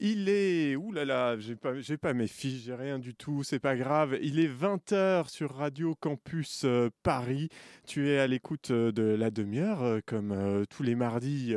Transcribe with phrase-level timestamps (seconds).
[0.00, 0.76] Il est.
[0.76, 4.16] Ouh là là, j'ai pas, pas mes fiches, j'ai rien du tout, c'est pas grave.
[4.22, 7.48] Il est 20h sur Radio Campus euh, Paris.
[7.84, 11.56] Tu es à l'écoute euh, de la demi-heure, euh, comme tous les mardis.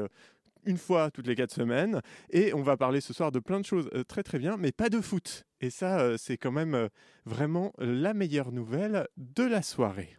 [0.65, 2.01] une fois toutes les quatre semaines.
[2.31, 4.89] Et on va parler ce soir de plein de choses très très bien, mais pas
[4.89, 5.45] de foot.
[5.59, 6.89] Et ça, c'est quand même
[7.25, 10.17] vraiment la meilleure nouvelle de la soirée.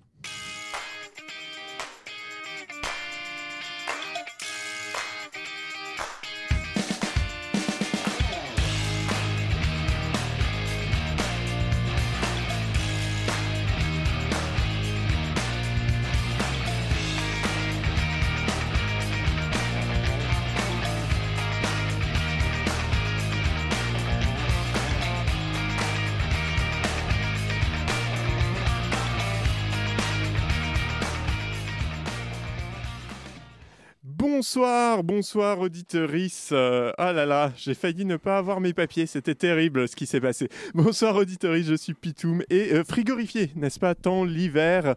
[34.55, 36.51] Bonsoir, bonsoir auditorice.
[36.53, 40.05] Euh, ah là là, j'ai failli ne pas avoir mes papiers, c'était terrible ce qui
[40.05, 40.51] s'est passé.
[40.75, 44.95] Bonsoir auditorice, je suis Pitoum et euh, frigorifié, n'est-ce pas, tant l'hiver.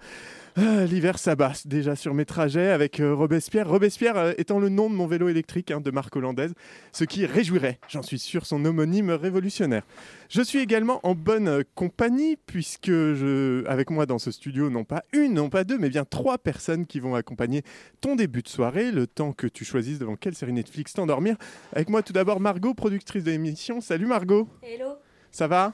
[0.58, 3.68] Euh, l'hiver s'abat déjà sur mes trajets avec euh, Robespierre.
[3.68, 6.54] Robespierre euh, étant le nom de mon vélo électrique hein, de marque hollandaise,
[6.92, 9.84] ce qui réjouirait, j'en suis sûr, son homonyme révolutionnaire.
[10.30, 14.84] Je suis également en bonne euh, compagnie puisque je, avec moi dans ce studio, non
[14.84, 17.64] pas une, non pas deux, mais bien trois personnes qui vont accompagner
[18.02, 21.36] ton début de soirée, le temps que tu choisisses devant quelle série Netflix t'endormir.
[21.74, 23.82] Avec moi tout d'abord Margot, productrice de l'émission.
[23.82, 24.96] Salut Margot, Hello,
[25.32, 25.74] ça va?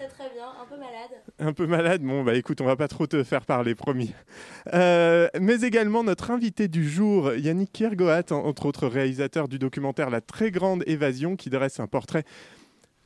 [0.00, 1.10] Très très bien, un peu malade.
[1.38, 4.14] un peu malade, bon bah écoute, on va pas trop te faire parler, promis.
[4.72, 10.08] Euh, mais également notre invité du jour, Yannick Kiergoat, en- entre autres réalisateur du documentaire
[10.10, 12.24] La très grande évasion, qui dresse un portrait,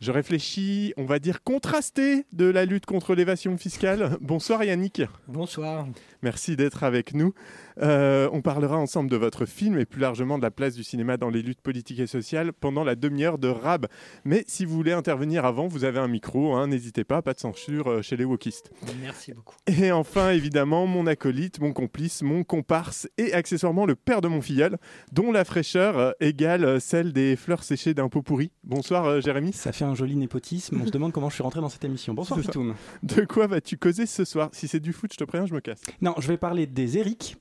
[0.05, 4.19] je réfléchis, on va dire contrasté de la lutte contre l'évasion fiscale.
[4.21, 5.87] Bonsoir Yannick, Bonsoir.
[6.23, 7.33] merci d'être avec nous.
[7.81, 11.17] Euh, on parlera ensemble de votre film et plus largement de la place du cinéma
[11.17, 13.87] dans les luttes politiques et sociales pendant la demi-heure de Rab.
[14.27, 17.41] Mais si vous voulez intervenir avant, vous avez un micro, hein, n'hésitez pas, pas de
[17.41, 18.71] censure euh, chez les wokistes.
[19.01, 19.57] Merci beaucoup.
[19.67, 24.43] Et enfin, évidemment, mon acolyte, mon complice, mon comparse et accessoirement le père de mon
[24.43, 24.77] filleul,
[25.13, 28.53] dont la fraîcheur euh, égale celle des fleurs séchées d'un pot pourri.
[28.65, 29.55] Bonsoir Jérémy.
[29.55, 30.81] Ça fait un joli népotisme.
[30.83, 32.15] On se demande comment je suis rentré dans cette émission.
[32.15, 32.41] Bonsoir.
[32.41, 32.75] Pitoum.
[33.03, 35.61] De quoi vas-tu causer ce soir Si c'est du foot, je te préviens, je me
[35.61, 35.81] casse.
[36.01, 37.37] Non, je vais parler des Eric.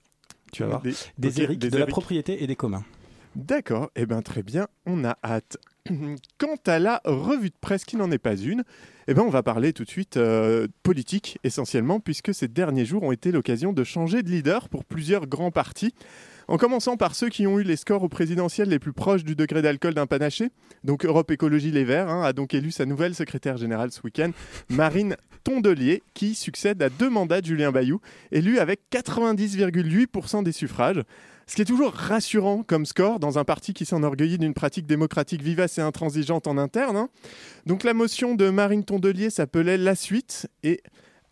[0.52, 0.82] Tu vas voir.
[0.82, 2.84] Des, Des ok, Eric, des de la propriété et des communs.
[3.36, 5.58] D'accord, eh bien très bien, on a hâte.
[6.38, 8.64] Quant à la revue de presse qui n'en est pas une,
[9.08, 13.02] eh ben on va parler tout de suite euh, politique essentiellement puisque ces derniers jours
[13.02, 15.96] ont été l'occasion de changer de leader pour plusieurs grands partis.
[16.48, 19.36] En commençant par ceux qui ont eu les scores au présidentiel les plus proches du
[19.36, 20.50] degré d'alcool d'un panaché.
[20.84, 24.32] Donc Europe Écologie Les Verts hein, a donc élu sa nouvelle secrétaire générale ce week-end,
[24.70, 28.00] Marine Tondelier, qui succède à deux mandats de Julien Bayou,
[28.32, 31.02] élu avec 90,8% des suffrages.
[31.48, 35.42] Ce qui est toujours rassurant comme score dans un parti qui s'enorgueillit d'une pratique démocratique
[35.42, 36.96] vivace et intransigeante en interne.
[36.96, 37.10] hein.
[37.66, 40.82] Donc la motion de Marine Tondelier s'appelait La Suite et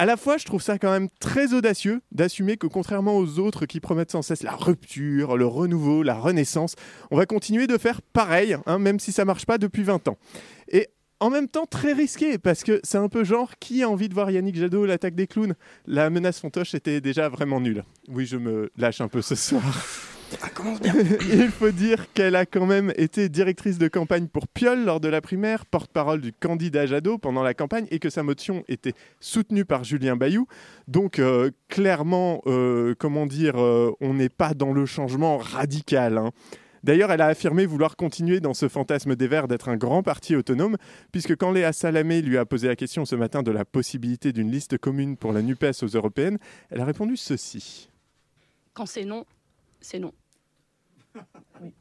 [0.01, 3.67] à la fois je trouve ça quand même très audacieux d'assumer que contrairement aux autres
[3.67, 6.73] qui promettent sans cesse la rupture, le renouveau, la renaissance,
[7.11, 10.17] on va continuer de faire pareil, hein, même si ça marche pas depuis 20 ans.
[10.69, 10.87] Et
[11.19, 14.15] en même temps très risqué parce que c'est un peu genre qui a envie de
[14.15, 15.53] voir Yannick Jadot l'attaque des clowns?
[15.85, 17.83] La menace Fontoche était déjà vraiment nulle.
[18.07, 19.61] Oui, je me lâche un peu ce soir.
[20.39, 20.93] Ça commence bien.
[21.33, 25.07] Il faut dire qu'elle a quand même été directrice de campagne pour Piolle lors de
[25.07, 29.65] la primaire, porte-parole du candidat Jadot pendant la campagne et que sa motion était soutenue
[29.65, 30.47] par Julien Bayou.
[30.87, 36.17] Donc euh, clairement, euh, comment dire, euh, on n'est pas dans le changement radical.
[36.17, 36.31] hein.
[36.83, 40.35] D'ailleurs, elle a affirmé vouloir continuer dans ce fantasme des Verts d'être un grand parti
[40.35, 40.77] autonome,
[41.11, 44.49] puisque quand Léa Salamé lui a posé la question ce matin de la possibilité d'une
[44.49, 46.39] liste commune pour la NUPES aux européennes,
[46.71, 47.89] elle a répondu ceci.
[48.73, 49.25] Quand c'est non,
[49.81, 50.13] c'est non.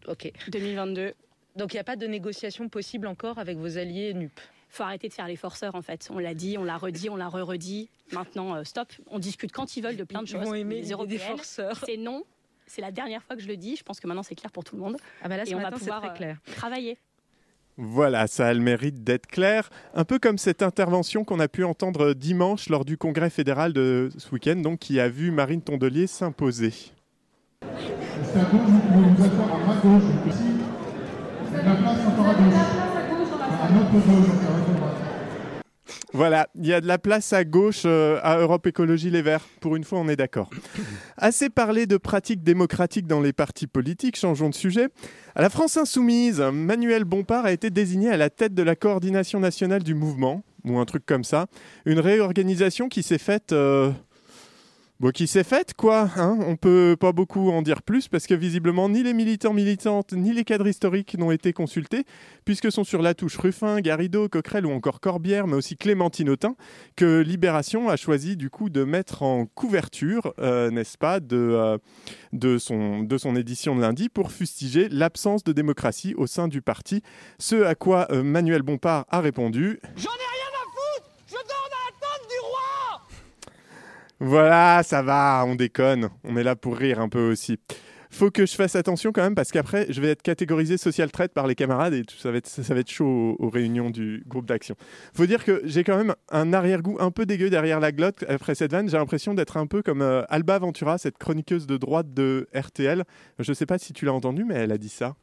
[0.08, 0.30] Ok.
[0.48, 1.14] 2022,
[1.56, 4.32] Donc il n'y a pas de négociation possible encore avec vos alliés NUP.
[4.68, 6.08] faut arrêter de faire les forceurs en fait.
[6.12, 7.88] On l'a dit, on l'a redit, on l'a re-redit.
[8.12, 8.92] Maintenant, euh, stop.
[9.06, 10.44] On discute quand ils veulent de plein de Ils choses.
[10.44, 11.82] vont aimer Les des européennes, forceurs.
[11.86, 12.24] c'est non.
[12.66, 13.76] C'est la dernière fois que je le dis.
[13.76, 14.96] Je pense que maintenant c'est clair pour tout le monde.
[15.22, 16.34] Ah bah là, ce Et on va pouvoir, très euh.
[16.56, 16.98] Travailler.
[17.76, 19.70] Voilà, ça a le mérite d'être clair.
[19.94, 24.10] Un peu comme cette intervention qu'on a pu entendre dimanche lors du congrès fédéral de
[24.18, 26.74] ce week-end, donc qui a vu Marine Tondelier s'imposer.
[36.12, 39.46] Voilà, il y a de la place à gauche euh, à Europe Écologie Les Verts.
[39.60, 40.50] Pour une fois, on est d'accord.
[41.16, 44.88] Assez parlé de pratiques démocratiques dans les partis politiques, changeons de sujet.
[45.34, 49.38] À la France Insoumise, Manuel Bompard a été désigné à la tête de la coordination
[49.38, 51.46] nationale du mouvement, ou un truc comme ça.
[51.86, 53.92] Une réorganisation qui s'est faite euh,
[55.00, 56.10] Bon, qui s'est faite, quoi.
[56.16, 60.12] Hein on peut pas beaucoup en dire plus parce que visiblement, ni les militants militantes,
[60.12, 62.04] ni les cadres historiques n'ont été consultés,
[62.44, 66.54] puisque sont sur la touche Ruffin, Garrido, Coquerel ou encore Corbière, mais aussi Clémentine Autain,
[66.96, 71.78] que Libération a choisi du coup de mettre en couverture, euh, n'est-ce pas, de, euh,
[72.34, 76.60] de, son, de son édition de lundi pour fustiger l'absence de démocratie au sein du
[76.60, 77.02] parti.
[77.38, 82.28] Ce à quoi euh, Manuel Bompard a répondu à foutre Je dors dans la tente
[82.28, 83.08] du roi
[84.20, 86.10] Voilà, ça va, on déconne.
[86.24, 87.58] On est là pour rire un peu aussi.
[88.10, 91.32] Faut que je fasse attention quand même parce qu'après, je vais être catégorisé social traite
[91.32, 94.46] par les camarades et ça, va être, ça va être chaud aux, réunions du groupe
[94.46, 94.74] d'action.
[95.14, 98.54] Faut dire que j'ai quand même un arrière-goût un peu dégueu derrière la glotte après
[98.54, 98.90] cette vanne.
[98.90, 103.04] J'ai l'impression d'être un peu comme euh, Alba Ventura, cette chroniqueuse de droite de RTL.
[103.38, 105.14] Je sais pas si tu l'as entendu, mais elle a dit ça.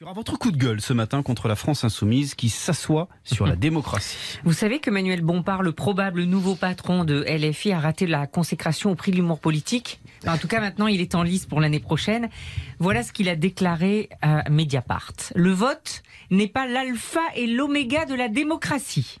[0.00, 3.10] Il y aura votre coup de gueule ce matin contre la France insoumise qui s'assoit
[3.22, 4.16] sur la démocratie.
[4.44, 8.92] Vous savez que Manuel Bompard, le probable nouveau patron de LFI, a raté la consécration
[8.92, 10.00] au prix de l'humour politique.
[10.22, 12.30] Enfin, en tout cas, maintenant, il est en lice pour l'année prochaine.
[12.78, 15.12] Voilà ce qu'il a déclaré à Mediapart.
[15.34, 19.18] Le vote n'est pas l'alpha et l'oméga de la démocratie.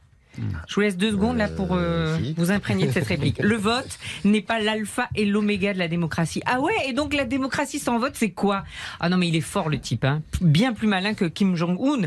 [0.68, 3.38] Je vous laisse deux secondes là pour euh, vous imprégner de cette réplique.
[3.42, 6.42] Le vote n'est pas l'alpha et l'oméga de la démocratie.
[6.46, 8.64] Ah ouais, et donc la démocratie sans vote, c'est quoi?
[9.00, 10.22] Ah non, mais il est fort le type, hein.
[10.40, 12.06] bien plus malin que Kim Jong-un.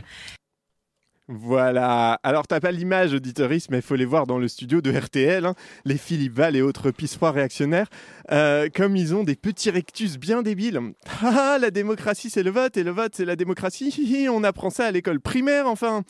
[1.30, 2.20] Voilà.
[2.24, 5.46] Alors, t'as pas l'image, auditeuriste, mais il faut les voir dans le studio de RTL.
[5.46, 5.56] hein.
[5.86, 7.88] Les Philippe Val et autres pissoirs réactionnaires,
[8.32, 10.82] euh, comme ils ont des petits rectus bien débiles.
[11.22, 14.28] Ah, la démocratie, c'est le vote, et le vote, c'est la démocratie.
[14.30, 16.04] On apprend ça à l'école primaire, enfin.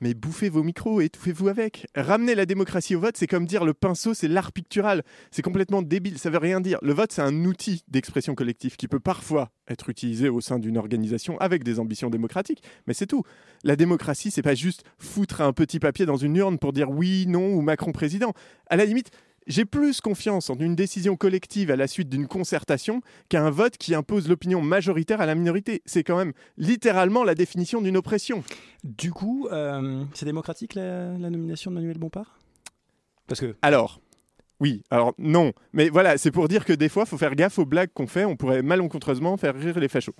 [0.00, 1.86] Mais bouffez vos micros, étouffez-vous avec.
[1.96, 5.02] Ramener la démocratie au vote, c'est comme dire le pinceau, c'est l'art pictural.
[5.30, 6.78] C'est complètement débile, ça veut rien dire.
[6.82, 10.78] Le vote, c'est un outil d'expression collective qui peut parfois être utilisé au sein d'une
[10.78, 13.24] organisation avec des ambitions démocratiques, mais c'est tout.
[13.64, 17.26] La démocratie, c'est pas juste foutre un petit papier dans une urne pour dire oui,
[17.26, 18.32] non ou Macron président.
[18.68, 19.10] À la limite,
[19.48, 23.76] j'ai plus confiance en une décision collective à la suite d'une concertation qu'à un vote
[23.78, 25.82] qui impose l'opinion majoritaire à la minorité.
[25.86, 28.44] C'est quand même littéralement la définition d'une oppression.
[28.84, 32.38] Du coup, euh, c'est démocratique la, la nomination de Manuel Bompard?
[33.26, 34.00] Parce que Alors,
[34.60, 37.58] oui, alors non, mais voilà, c'est pour dire que des fois, il faut faire gaffe
[37.58, 40.14] aux blagues qu'on fait, on pourrait malencontreusement faire rire les fachos.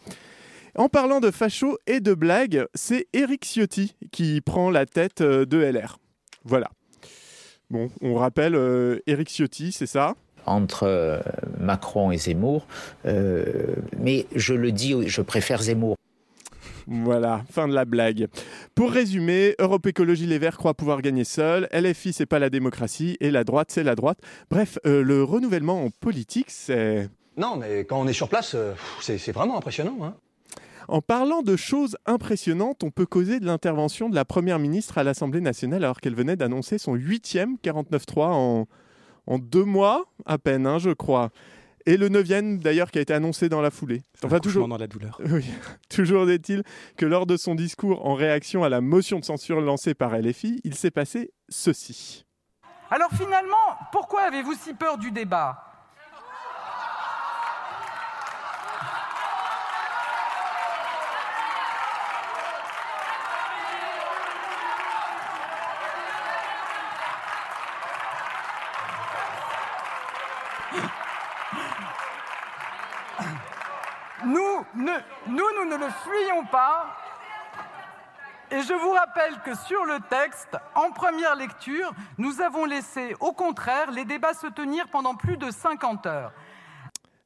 [0.75, 5.45] En parlant de fachos et de blagues, c'est Éric Ciotti qui prend la tête euh,
[5.45, 5.99] de LR.
[6.45, 6.71] Voilà.
[7.71, 10.15] Bon, on rappelle, euh, Éric Ciotti, c'est ça?
[10.47, 11.21] Entre euh,
[11.61, 12.67] Macron et Zemmour,
[13.05, 15.97] euh, mais je le dis, je préfère Zemmour.
[16.87, 18.29] Voilà, fin de la blague.
[18.75, 23.19] Pour résumer, Europe Écologie Les Verts croient pouvoir gagner seul, LFI c'est pas la démocratie
[23.21, 24.19] et la droite c'est la droite.
[24.51, 27.11] Bref, euh, le renouvellement en politique c'est...
[27.37, 28.57] Non, mais quand on est sur place,
[29.01, 29.99] c'est c'est vraiment impressionnant.
[30.03, 30.15] Hein.
[30.89, 35.05] En parlant de choses impressionnantes, on peut causer de l'intervention de la Première ministre à
[35.05, 38.67] l'Assemblée nationale alors qu'elle venait d'annoncer son huitième 49.3 en,
[39.27, 41.29] en deux mois à peine, hein, je crois.
[41.85, 44.01] Et le neuvième d'ailleurs qui a été annoncé dans la foulée.
[44.25, 45.21] enfin, toujours dans la douleur.
[45.31, 45.45] Oui,
[45.91, 46.63] toujours est-il
[46.97, 50.61] que lors de son discours en réaction à la motion de censure lancée par LFI,
[50.65, 52.25] il s'est passé ceci.
[52.91, 53.57] Alors finalement,
[53.93, 55.68] pourquoi avez-vous si peur du débat?
[74.89, 76.87] Ne, nous, nous ne le fuyons pas.
[78.51, 83.33] Et je vous rappelle que sur le texte, en première lecture, nous avons laissé, au
[83.33, 86.33] contraire, les débats se tenir pendant plus de 50 heures.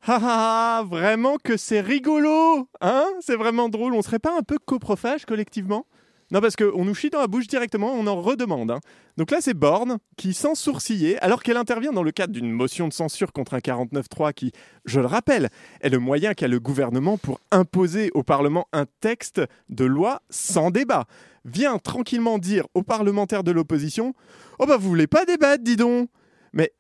[0.05, 3.07] Ah ah, ah, vraiment que c'est rigolo Hein?
[3.21, 3.95] C'est vraiment drôle.
[3.95, 5.87] On serait pas un peu coprophage collectivement?
[6.33, 8.71] Non, parce qu'on nous chie dans la bouche directement, on en redemande.
[8.71, 8.81] hein.
[9.19, 12.89] Donc là, c'est Borne qui, sans sourciller, alors qu'elle intervient dans le cadre d'une motion
[12.89, 14.51] de censure contre un 49.3 qui,
[14.87, 15.51] je le rappelle,
[15.83, 20.71] est le moyen qu'a le gouvernement pour imposer au Parlement un texte de loi sans
[20.71, 21.05] débat,
[21.45, 24.15] vient tranquillement dire aux parlementaires de l'opposition
[24.59, 26.09] Oh bah vous voulez pas débattre, dis donc
[26.55, 26.73] Mais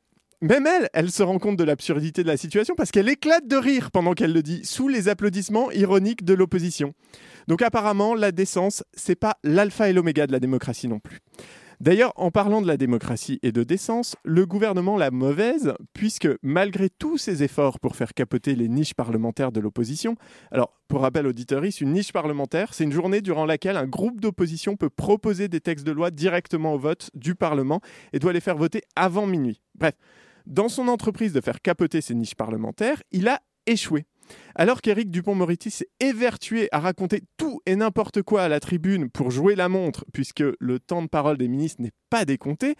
[0.42, 3.56] même elle, elle se rend compte de l'absurdité de la situation parce qu'elle éclate de
[3.56, 6.94] rire pendant qu'elle le dit, sous les applaudissements ironiques de l'opposition.
[7.46, 11.20] Donc apparemment, la décence, c'est pas l'alpha et l'oméga de la démocratie non plus.
[11.82, 16.88] D'ailleurs, en parlant de la démocratie et de décence, le gouvernement l'a mauvaise, puisque malgré
[16.88, 20.14] tous ses efforts pour faire capoter les niches parlementaires de l'opposition,
[20.52, 24.76] alors pour rappel auditoris, une niche parlementaire, c'est une journée durant laquelle un groupe d'opposition
[24.76, 27.80] peut proposer des textes de loi directement au vote du Parlement
[28.12, 29.60] et doit les faire voter avant minuit.
[29.74, 29.94] Bref,
[30.46, 34.06] dans son entreprise de faire capoter ces niches parlementaires, il a échoué.
[34.54, 39.30] Alors qu'Éric Dupont-Moretti s'est évertué à raconter tout et n'importe quoi à la tribune pour
[39.30, 42.76] jouer la montre, puisque le temps de parole des ministres n'est pas décompté,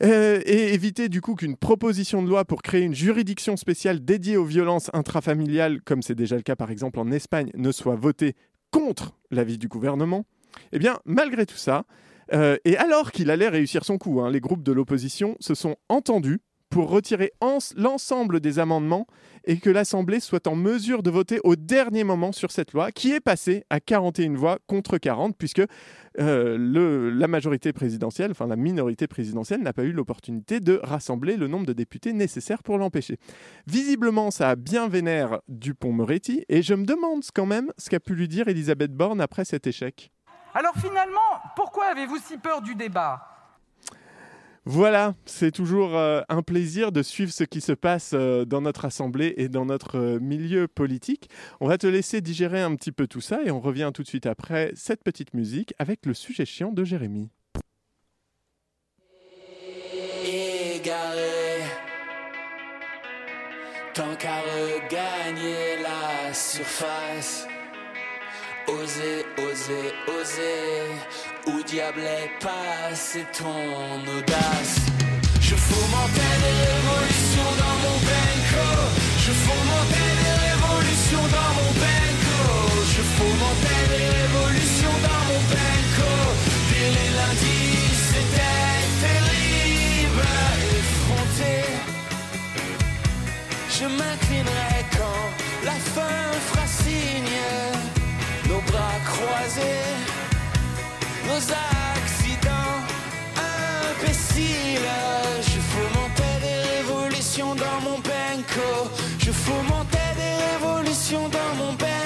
[0.00, 4.36] Euh, et éviter du coup qu'une proposition de loi pour créer une juridiction spéciale dédiée
[4.36, 8.36] aux violences intrafamiliales, comme c'est déjà le cas par exemple en Espagne, ne soit votée
[8.70, 10.24] contre l'avis du gouvernement.
[10.70, 11.84] Eh bien, malgré tout ça,
[12.32, 15.74] euh, et alors qu'il allait réussir son coup, hein, les groupes de l'opposition se sont
[15.88, 16.38] entendus
[16.70, 19.06] pour retirer en- l'ensemble des amendements
[19.44, 23.12] et que l'Assemblée soit en mesure de voter au dernier moment sur cette loi qui
[23.12, 25.62] est passée à 41 voix contre 40 puisque
[26.20, 31.46] euh, la majorité présidentielle, enfin la minorité présidentielle n'a pas eu l'opportunité de rassembler le
[31.48, 33.16] nombre de députés nécessaires pour l'empêcher.
[33.66, 38.14] Visiblement, ça a bien vénère Dupont-Moretti et je me demande quand même ce qu'a pu
[38.14, 40.10] lui dire Elisabeth Borne après cet échec.
[40.54, 41.20] Alors finalement,
[41.56, 43.20] pourquoi avez-vous si peur du débat?
[44.70, 48.84] Voilà, c'est toujours euh, un plaisir de suivre ce qui se passe euh, dans notre
[48.84, 51.30] assemblée et dans notre euh, milieu politique.
[51.60, 54.08] On va te laisser digérer un petit peu tout ça et on revient tout de
[54.08, 57.30] suite après cette petite musique avec le sujet chiant de Jérémy.
[63.94, 67.48] Tant qu'à regagner la surface.
[68.68, 70.92] Oser, oser, oser.
[71.46, 74.76] Où diable est passé ton audace?
[75.40, 78.68] Je fomentais des révolutions dans mon benko.
[79.24, 79.32] Je
[101.26, 102.78] nos accidents
[103.36, 104.90] imbéciles.
[105.40, 108.90] Je fomentais des révolutions dans mon benko.
[109.18, 111.97] Je fomentais des révolutions dans mon benko.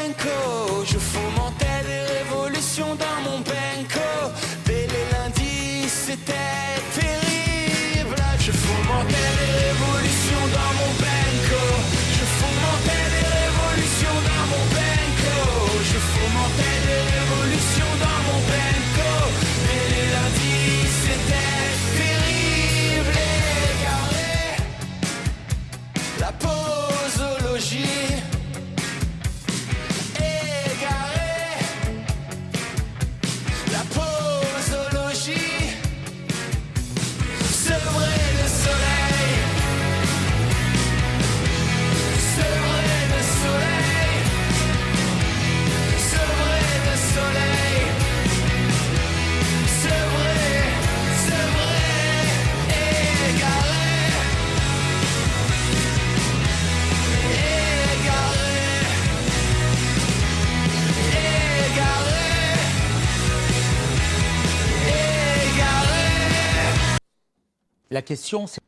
[67.92, 68.62] La question, c'est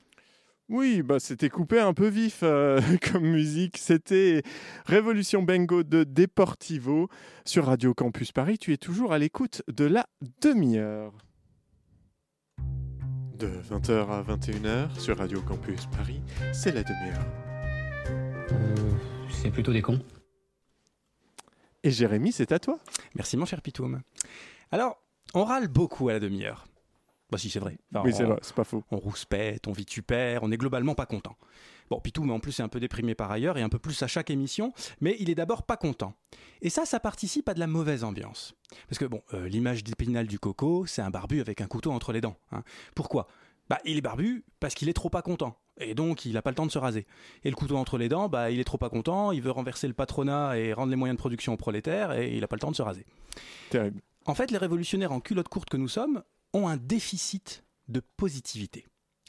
[0.69, 2.79] Oui, bah c'était coupé un peu vif euh,
[3.11, 3.79] comme musique.
[3.79, 4.43] C'était
[4.85, 7.09] Révolution Bengo de Deportivo
[7.47, 8.59] sur Radio Campus Paris.
[8.59, 10.05] Tu es toujours à l'écoute de la
[10.43, 11.15] demi-heure.
[13.39, 16.21] De 20h à 21h sur Radio Campus Paris,
[16.53, 17.27] c'est la demi-heure.
[19.31, 20.05] C'est plutôt des cons.
[21.83, 22.79] Et Jérémy, c'est à toi.
[23.15, 24.03] Merci mon cher Pitoum.
[24.71, 24.99] Alors,
[25.33, 26.67] on râle beaucoup à la demi-heure.
[27.35, 27.77] Bah si, c'est vrai.
[27.93, 28.85] Enfin, Oui, c'est vrai, c'est pas faux.
[28.93, 31.37] On rouspète, on vitupère, on est globalement pas content.
[31.91, 34.07] Bon, Pitoum, en plus, est un peu déprimé par ailleurs et un peu plus à
[34.07, 36.15] chaque émission, mais il est d'abord pas content.
[36.63, 38.55] Et ça, ça participe à de la mauvaise ambiance.
[38.89, 42.13] Parce que, bon, euh, l'image d'épinal du coco, c'est un barbu avec un couteau entre
[42.13, 42.37] les dents.
[42.53, 42.63] hein.
[42.95, 43.27] Pourquoi?
[43.69, 45.57] Bah, il est barbu parce qu'il est trop pas content.
[45.81, 47.07] Et donc, il n'a pas le temps de se raser.
[47.43, 49.89] Et le couteau entre les dents, bah, il est trop pas content, il veut renverser
[49.89, 52.61] le patronat et rendre les moyens de production aux prolétaires, et il n'a pas le
[52.61, 53.05] temps de se raser.
[53.71, 54.01] Terrible.
[54.27, 56.23] En fait, les révolutionnaires en culotte courte que nous sommes
[56.55, 58.87] ont un déficit de positivité.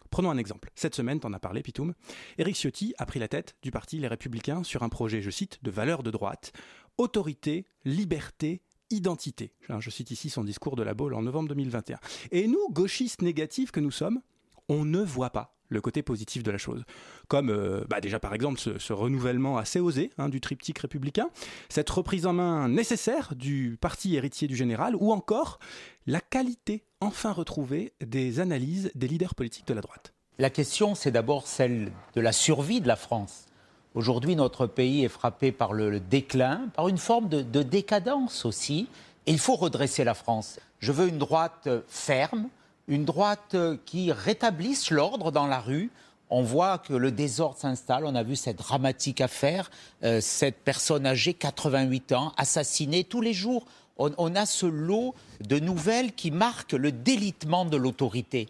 [0.10, 0.72] Prenons un exemple.
[0.76, 1.94] Cette semaine, t'en as parlé, Pitoum.
[2.38, 5.62] Éric Ciotti a pris la tête du parti Les Républicains sur un projet, je cite,
[5.62, 6.54] de valeurs de droite,
[6.98, 9.54] autorité, liberté, identité.
[9.68, 12.00] Hein, Je cite ici son discours de la Baule en novembre 2021.
[12.32, 14.22] Et nous, gauchistes négatifs que nous sommes,
[14.70, 16.84] on ne voit pas le côté positif de la chose.
[17.28, 21.30] Comme euh, bah déjà par exemple ce, renouvellement assez osé hein, du triptyque républicain,
[21.70, 25.60] cette reprise en main nécessaire du parti héritier du général, ou encore
[26.08, 30.14] la qualité enfin retrouvée des analyses des leaders politiques de la droite.
[30.38, 33.46] La question, c'est d'abord celle de la survie de la France.
[33.94, 38.90] Aujourd'hui, notre pays est frappé par le, déclin, par une forme de, de décadence aussi,
[39.26, 40.60] et il faut redresser la France.
[40.80, 42.50] Je veux une droite ferme,
[42.88, 45.92] une droite euh, qui rétablisse l'ordre dans la rue.
[46.30, 48.06] On voit que le désordre s'installe.
[48.06, 49.70] On a vu cette dramatique affaire,
[50.04, 53.66] euh, cette personne âgée, 88 ans, assassinée tous les jours.
[53.98, 58.50] On, on a ce lot de nouvelles qui marquent le délitement de l'autorité.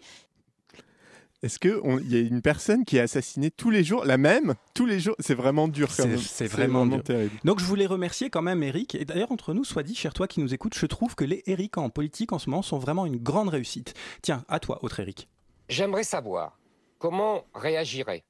[1.46, 4.84] Est-ce qu'il y a une personne qui est assassinée tous les jours, la même, tous
[4.84, 5.14] les jours?
[5.20, 6.18] C'est vraiment dur quand C'est- même.
[6.18, 7.04] C'est vraiment, dur.
[7.04, 7.36] terrible.
[7.44, 8.96] Donc je voulais remercier quand même Eric.
[8.96, 11.44] Et d'ailleurs, entre nous, soit dit, cher toi qui nous écoutes, je trouve que les
[11.46, 13.94] Eric en politique en ce moment sont vraiment une grande réussite.
[14.22, 15.28] Tiens, à toi, autre Eric.
[15.68, 16.58] J'aimerais savoir
[16.98, 18.24] comment réagirait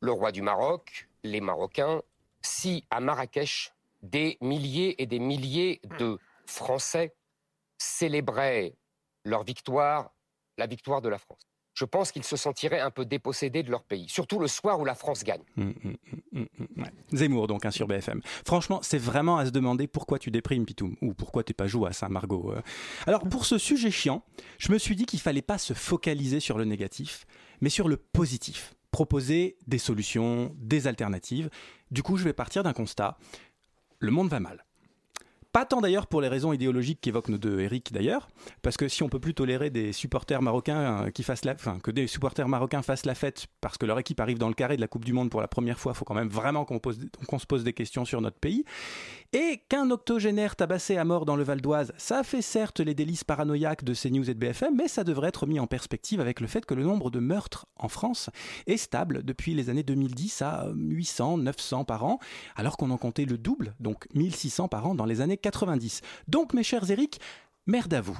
[0.00, 2.00] le roi du Maroc, les Marocains,
[2.40, 3.72] si à Marrakech,
[4.02, 7.14] des milliers et des milliers de Français
[7.76, 8.74] célébraient
[9.26, 10.12] leur victoire,
[10.56, 11.42] la victoire de la France.
[11.74, 14.84] Je pense qu'ils se sentiraient un peu dépossédés de leur pays, surtout le soir où
[14.84, 15.42] la France gagne.
[15.56, 15.96] Hum, hum,
[16.34, 16.46] hum.
[17.12, 18.20] Zemmour, donc, hein, sur BFM.
[18.46, 21.88] Franchement, c'est vraiment à se demander pourquoi tu déprimes, Pitoum, ou pourquoi t'es pas joué
[21.88, 22.52] à Saint-Margot.
[22.52, 22.60] euh.
[23.06, 24.22] Alors, pour ce sujet chiant,
[24.58, 27.24] je me suis dit qu'il fallait pas se focaliser sur le négatif,
[27.60, 28.74] mais sur le positif.
[28.90, 31.48] Proposer des solutions, des alternatives.
[31.90, 33.16] Du coup, je vais partir d'un constat.
[33.98, 34.64] Le monde va mal.
[35.52, 38.30] Pas tant d'ailleurs pour les raisons idéologiques qu'évoquent nos deux Eric d'ailleurs,
[38.62, 41.78] parce que si on peut plus tolérer des supporters marocains euh, qui fassent la, enfin
[41.78, 44.76] que des supporters marocains fassent la fête parce que leur équipe arrive dans le carré
[44.76, 47.46] de la Coupe du Monde pour la première fois, faut quand même vraiment qu'on se
[47.46, 48.64] pose des questions sur notre pays.
[49.34, 53.24] Et qu'un octogénaire tabassé à mort dans le Val d'Oise, ça fait certes les délices
[53.24, 56.46] paranoïaques de CNews et de BFM, mais ça devrait être mis en perspective avec le
[56.46, 58.28] fait que le nombre de meurtres en France
[58.66, 62.18] est stable depuis les années 2010 à 800, 900 par an,
[62.56, 66.00] alors qu'on en comptait le double, donc 1600 par an dans les années 90.
[66.28, 67.20] Donc mes chers Eric,
[67.66, 68.18] Merde à vous.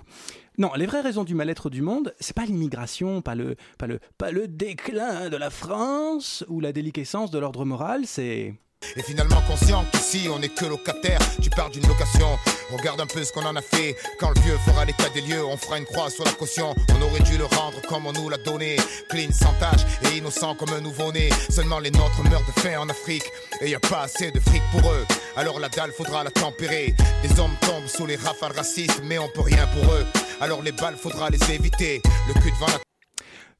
[0.57, 3.99] Non, les vraies raisons du mal-être du monde, c'est pas l'immigration, pas le, pas le,
[4.17, 8.55] pas le déclin de la France ou la déliquescence de l'ordre moral, c'est
[8.97, 11.19] Et finalement conscient qu'ici on n'est que locataire.
[11.43, 12.29] Tu parles d'une location,
[12.71, 13.97] regarde un peu ce qu'on en a fait.
[14.21, 16.73] Quand le vieux fera l'état des lieux, on fera une croix sur la caution.
[16.97, 18.77] On aurait dû le rendre comme on nous l'a donné.
[19.09, 21.31] Clean, sans tache et innocent comme un nouveau-né.
[21.51, 23.25] Seulement les nôtres meurent de faim en Afrique
[23.61, 26.95] Et y a pas assez de fric pour eux Alors la dalle faudra la tempérer.
[27.23, 30.05] Des hommes tombent sous les rafales racistes Mais on peut rien pour eux.
[30.41, 32.03] Alors les balles faudra les éviter.
[32.29, 32.79] Le cul devant la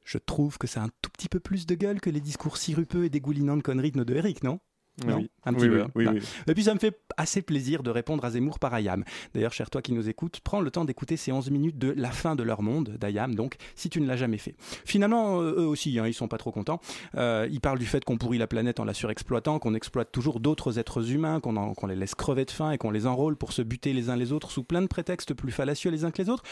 [0.05, 3.07] Je trouve que c'est un tout petit peu plus de gueule que les discours sirupeux
[3.07, 4.59] et dégoulinants de conneries de Eric, non?
[5.07, 5.31] Non, Oui.
[5.45, 6.11] un petit Oui, peu.
[6.11, 6.21] oui.
[6.47, 9.05] Et puis ça me fait assez plaisir de répondre à Zemmour par Ayam.
[9.35, 12.11] D'ailleurs, cher toi qui nous écoutes, prends le temps d'écouter ces 11 minutes de La
[12.11, 14.55] fin de leur monde d'Ayam, donc si tu ne l'as jamais fait.
[14.85, 16.81] Finalement, euh, eux aussi, hein, ils sont pas trop contents.
[17.17, 20.41] Euh, ils parlent du fait qu'on pourrit la planète en la surexploitant, qu'on exploite toujours
[20.41, 23.63] d'autres êtres humains, qu'on les laisse crever de faim et qu'on les enrôle pour se
[23.63, 26.29] buter les uns les autres sous plein de prétextes plus fallacieux les uns que les
[26.29, 26.43] autres.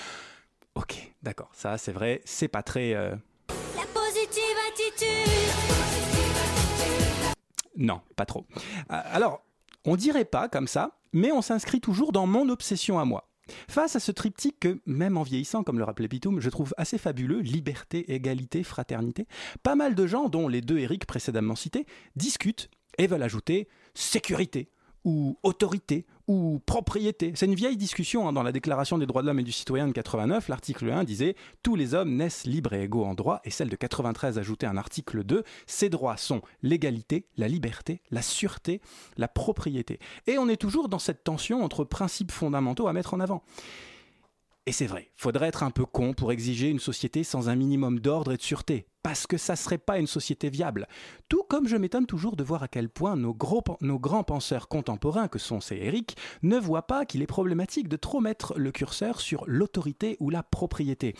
[0.76, 2.94] Ok, d'accord, ça c'est vrai, c'est pas très...
[2.94, 3.14] euh,
[7.80, 8.46] Non, pas trop.
[8.92, 9.42] Euh, Alors,
[9.84, 13.26] on dirait pas comme ça, mais on s'inscrit toujours dans mon obsession à moi.
[13.68, 16.98] Face à ce triptyque que, même en vieillissant, comme le rappelait Pitoum, je trouve assez
[16.98, 19.26] fabuleux, liberté, égalité, fraternité,
[19.64, 24.70] pas mal de gens, dont les deux Eric précédemment cités, discutent et veulent ajouter sécurité,
[25.04, 27.32] ou autorité, ou propriété.
[27.34, 29.88] C'est une vieille discussion hein, dans la Déclaration des droits de l'homme et du citoyen
[29.88, 30.48] de 89.
[30.48, 33.76] L'article 1 disait Tous les hommes naissent libres et égaux en droit, et celle de
[33.76, 38.80] 93 ajoutait un article 2 Ces droits sont l'égalité, la liberté, la sûreté,
[39.16, 39.98] la propriété.
[40.26, 43.42] Et on est toujours dans cette tension entre principes fondamentaux à mettre en avant.
[44.70, 47.98] Et c'est vrai, faudrait être un peu con pour exiger une société sans un minimum
[47.98, 50.86] d'ordre et de sûreté, parce que ça serait pas une société viable.
[51.28, 55.40] Tout comme je m'étonne toujours de voir à quel point nos, grands penseurs contemporains, que
[55.40, 59.42] sont ces Eric, ne voient pas qu'il est problématique de trop mettre le curseur sur
[59.48, 61.16] l'autorité ou la propriété.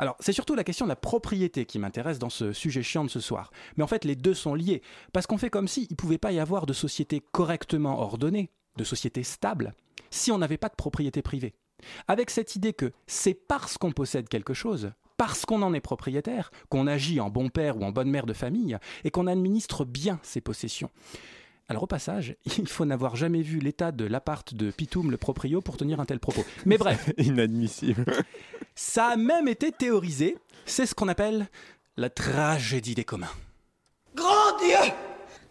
[0.00, 3.08] Alors, c'est surtout la question de la propriété qui m'intéresse dans ce sujet chiant de
[3.08, 3.52] ce soir.
[3.76, 6.32] Mais en fait, les deux sont liés, parce qu'on fait comme s'il ne pouvait pas
[6.32, 9.74] y avoir de société correctement ordonnée, de société stable,
[10.10, 11.54] si on n'avait pas de propriété privée.
[12.08, 16.50] Avec cette idée que c'est parce qu'on possède quelque chose, parce qu'on en est propriétaire,
[16.70, 20.18] qu'on agit en bon père ou en bonne mère de famille, et qu'on administre bien
[20.22, 20.90] ses possessions.
[21.68, 25.60] Alors au passage, il faut n'avoir jamais vu l'état de l'appart de Pitoum le proprio
[25.60, 26.44] pour tenir un tel propos.
[26.66, 27.12] Mais bref.
[27.18, 28.04] Inadmissible.
[28.74, 31.48] Ça a même été théorisé, c'est ce qu'on appelle
[31.96, 33.30] la tragédie des communs.
[34.14, 34.92] Grand Dieu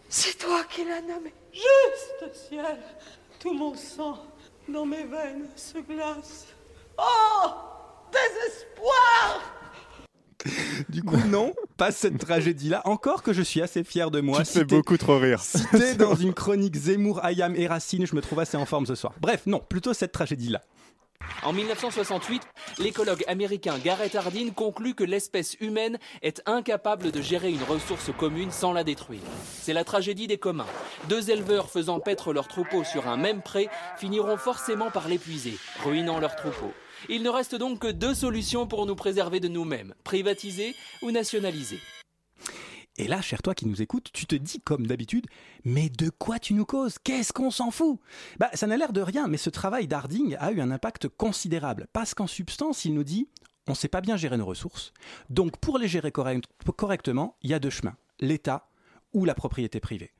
[0.10, 1.32] C'est toi qui l'as nommé.
[1.54, 2.78] Juste ciel
[3.40, 4.18] Tout mon sang
[4.72, 6.48] dans mes veines se glace.
[6.98, 7.50] Oh
[8.12, 9.42] Désespoir
[10.90, 12.82] Du coup, non, pas cette tragédie-là.
[12.86, 14.40] Encore que je suis assez fier de moi.
[14.40, 15.42] Tu te fais Cité- beaucoup trop rire.
[15.42, 18.96] Cité dans une chronique Zemmour, Ayam et Racine, je me trouve assez en forme ce
[18.96, 19.14] soir.
[19.20, 20.62] Bref, non, plutôt cette tragédie-là.
[21.44, 22.44] En 1968,
[22.80, 28.52] l'écologue américain Garrett Hardin conclut que l'espèce humaine est incapable de gérer une ressource commune
[28.52, 29.22] sans la détruire.
[29.62, 30.66] C'est la tragédie des communs.
[31.08, 36.20] Deux éleveurs faisant paître leurs troupeaux sur un même pré finiront forcément par l'épuiser, ruinant
[36.20, 36.74] leurs troupeaux.
[37.08, 41.80] Il ne reste donc que deux solutions pour nous préserver de nous-mêmes, privatiser ou nationaliser.
[43.00, 45.26] Et là, cher toi qui nous écoutes, tu te dis comme d'habitude,
[45.64, 46.98] mais de quoi tu nous causes?
[47.02, 47.98] Qu'est-ce qu'on s'en fout?
[48.40, 51.88] Bah, ça n'a l'air de rien, mais ce travail d'Harding a eu un impact considérable,
[51.94, 53.30] parce qu'en substance, il nous dit,
[53.68, 54.92] on ne sait pas bien gérer nos ressources.
[55.30, 58.68] Donc pour les gérer correct- correctement, il y a deux chemins, l'État
[59.14, 60.12] ou la propriété privée.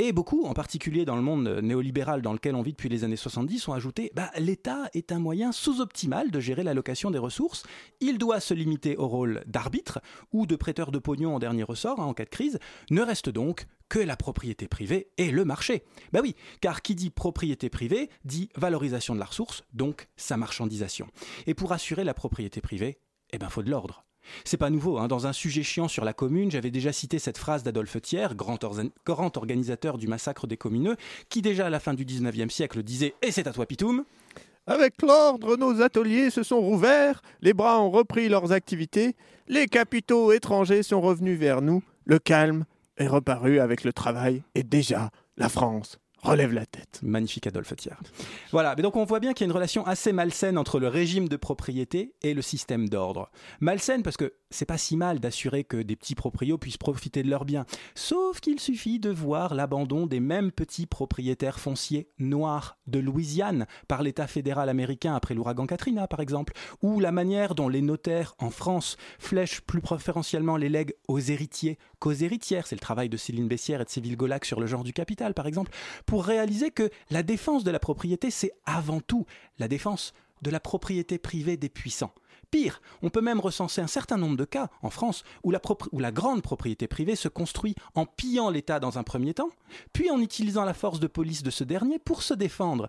[0.00, 3.16] Et beaucoup, en particulier dans le monde néolibéral dans lequel on vit depuis les années
[3.16, 7.64] 70, ont ajouté bah, l'État est un moyen sous-optimal de gérer l'allocation des ressources.
[8.00, 10.00] Il doit se limiter au rôle d'arbitre
[10.32, 12.60] ou de prêteur de pognon en dernier ressort hein, en cas de crise.
[12.90, 15.82] Ne reste donc que la propriété privée et le marché.
[16.12, 21.08] Bah oui, car qui dit propriété privée dit valorisation de la ressource, donc sa marchandisation.
[21.48, 23.00] Et pour assurer la propriété privée,
[23.32, 24.07] eh ben faut de l'ordre.
[24.44, 25.08] C'est pas nouveau, hein.
[25.08, 29.36] dans un sujet chiant sur la commune, j'avais déjà cité cette phrase d'Adolphe Thiers, grand,
[29.36, 30.96] organisateur du massacre des communeux,
[31.28, 34.04] qui déjà à la fin du 19e siècle disait Et c'est à toi Pitoum
[34.66, 39.16] Avec l'ordre, nos ateliers se sont rouverts, les bras ont repris leurs activités,
[39.48, 42.64] les capitaux étrangers sont revenus vers nous, le calme
[42.96, 47.00] est reparu avec le travail, et déjà, la France relève la tête.
[47.02, 47.96] Magnifique Adolphe Thiers.
[48.52, 50.88] Voilà, mais donc on voit bien qu'il y a une relation assez malsaine entre le
[50.88, 53.30] régime de propriété et le système d'ordre.
[53.60, 57.30] Malsaine parce que c'est pas si mal d'assurer que des petits proprios puissent profiter de
[57.30, 57.66] leurs biens.
[57.94, 64.02] Sauf qu'il suffit de voir l'abandon des mêmes petits propriétaires fonciers noirs de Louisiane par
[64.02, 68.50] l'État fédéral américain après l'ouragan Katrina, par exemple, ou la manière dont les notaires en
[68.50, 72.66] France flèchent plus préférentiellement les legs aux héritiers qu'aux héritières.
[72.66, 75.34] C'est le travail de Céline Bessière et de Séville Golac sur le genre du capital,
[75.34, 75.72] par exemple,
[76.06, 79.26] pour réaliser que la défense de la propriété, c'est avant tout
[79.58, 82.12] la défense de la propriété privée des puissants.
[82.50, 85.88] Pire, on peut même recenser un certain nombre de cas en France où la, propri-
[85.92, 89.50] où la grande propriété privée se construit en pillant l'État dans un premier temps,
[89.92, 92.88] puis en utilisant la force de police de ce dernier pour se défendre.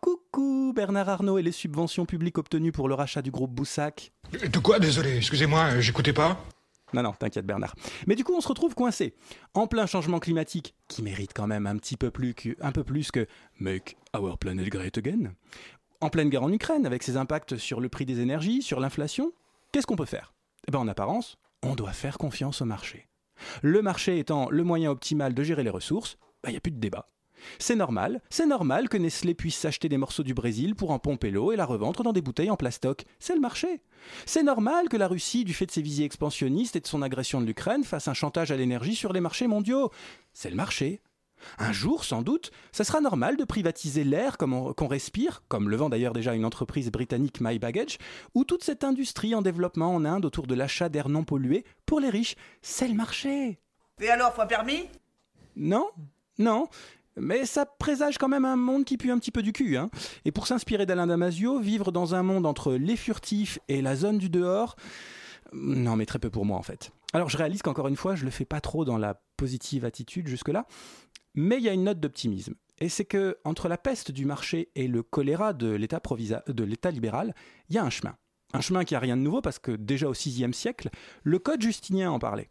[0.00, 4.12] Coucou Bernard Arnault et les subventions publiques obtenues pour le rachat du groupe Boussac.
[4.32, 4.78] De quoi?
[4.78, 6.42] Désolé, excusez-moi, euh, j'écoutais pas.
[6.92, 7.74] Non, non, t'inquiète Bernard.
[8.06, 9.14] Mais du coup, on se retrouve coincé.
[9.54, 12.82] En plein changement climatique, qui mérite quand même un petit peu plus que, un peu
[12.82, 13.26] plus que
[13.58, 15.34] Make Our Planet Great Again.
[16.02, 19.32] En pleine guerre en Ukraine, avec ses impacts sur le prix des énergies, sur l'inflation,
[19.70, 20.32] qu'est-ce qu'on peut faire?
[20.66, 23.06] Eh ben, en apparence, on doit faire confiance au marché.
[23.60, 26.80] Le marché étant le moyen optimal de gérer les ressources, il n'y a plus de
[26.80, 27.10] débat.
[27.58, 31.30] C'est normal, c'est normal que Nestlé puisse s'acheter des morceaux du Brésil pour en pomper
[31.30, 33.04] l'eau et la revendre dans des bouteilles en plastoc.
[33.18, 33.82] C'est le marché.
[34.24, 37.42] C'est normal que la Russie, du fait de ses visées expansionnistes et de son agression
[37.42, 39.90] de l'Ukraine, fasse un chantage à l'énergie sur les marchés mondiaux.
[40.32, 41.00] C'est le marché.
[41.58, 45.88] Un jour, sans doute, ça sera normal de privatiser l'air qu'on respire, comme le vend
[45.88, 47.98] d'ailleurs déjà une entreprise britannique My Baggage,
[48.34, 52.00] ou toute cette industrie en développement en Inde autour de l'achat d'air non pollué pour
[52.00, 52.36] les riches.
[52.62, 53.58] C'est le marché.
[54.00, 54.86] Et alors, un permis?
[55.56, 55.88] Non,
[56.38, 56.68] non.
[57.16, 59.76] Mais ça présage quand même un monde qui pue un petit peu du cul.
[59.76, 59.90] Hein.
[60.24, 64.18] Et pour s'inspirer d'Alain Damasio, vivre dans un monde entre les furtifs et la zone
[64.18, 64.76] du dehors,
[65.52, 66.92] non, mais très peu pour moi en fait.
[67.12, 70.28] Alors je réalise qu'encore une fois, je le fais pas trop dans la positive attitude
[70.28, 70.66] jusque-là,
[71.34, 72.54] mais il y a une note d'optimisme.
[72.78, 77.34] Et c'est que entre la peste du marché et le choléra de l'État libéral,
[77.68, 78.16] il y a un chemin.
[78.52, 80.90] Un chemin qui a rien de nouveau parce que déjà au VIe siècle,
[81.22, 82.50] le Code justinien en parlait.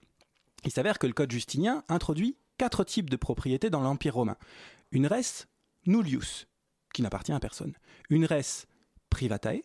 [0.64, 4.38] Il s'avère que le Code justinien introduit quatre types de propriétés dans l'Empire romain.
[4.92, 5.48] Une res
[5.86, 6.48] nullius,
[6.94, 7.74] qui n'appartient à personne.
[8.10, 8.66] Une res
[9.10, 9.64] privatae,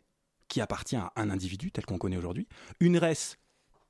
[0.49, 2.49] qui appartient à un individu tel qu'on connaît aujourd'hui.
[2.81, 3.37] Une res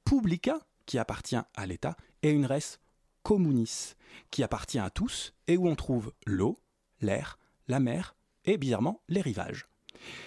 [0.04, 1.96] publica, qui appartient à l'État.
[2.22, 2.78] Et une res
[3.24, 3.96] communis,
[4.30, 6.60] qui appartient à tous et où on trouve l'eau,
[7.00, 9.66] l'air, la mer et bizarrement les rivages.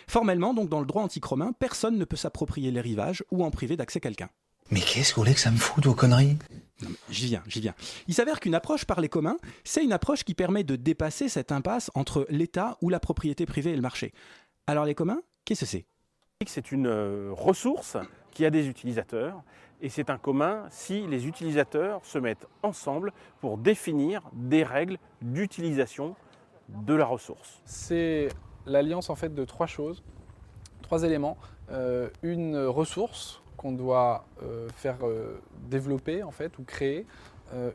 [0.08, 3.52] Formellement, donc dans le droit antique romain, personne ne peut s'approprier les rivages ou en
[3.52, 4.30] priver d'accès quelqu'un.
[4.72, 6.38] Mais qu'est-ce que vous voulez que ça me foute, vos conneries?
[7.10, 7.74] J'y viens, j'y viens.
[8.08, 11.52] Il s'avère qu'une approche par les communs, c'est une approche qui permet de dépasser cette
[11.52, 14.14] impasse entre l'État ou la propriété privée et le marché.
[14.68, 15.86] Alors les communs, qu'est-ce que c'est?
[16.46, 17.98] C'est une euh, ressource
[18.38, 19.42] qui a des utilisateurs
[19.82, 26.16] et c'est un commun si les utilisateurs se mettent ensemble pour définir des règles d'utilisation
[26.70, 27.64] de la ressource.
[27.66, 28.30] C'est
[28.68, 30.04] l'alliance en fait de trois choses,
[30.84, 31.36] trois éléments.
[31.72, 37.08] Euh, une ressource qu'on doit euh, faire euh, développer en fait ou créer,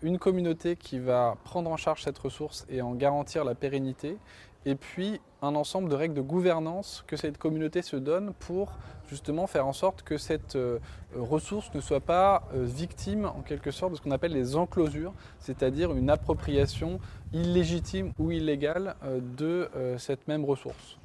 [0.03, 4.19] une communauté qui va prendre en charge cette ressource et en garantir la pérennité,
[4.67, 8.73] et puis un ensemble de règles de gouvernance que cette communauté se donne pour
[9.09, 10.79] justement faire en sorte que cette euh,
[11.15, 15.13] ressource ne soit pas euh, victime en quelque sorte de ce qu'on appelle les enclosures,
[15.39, 17.01] c'est-à-dire une appropriation
[17.33, 20.99] illégitime ou illégale euh, de cette même ressource.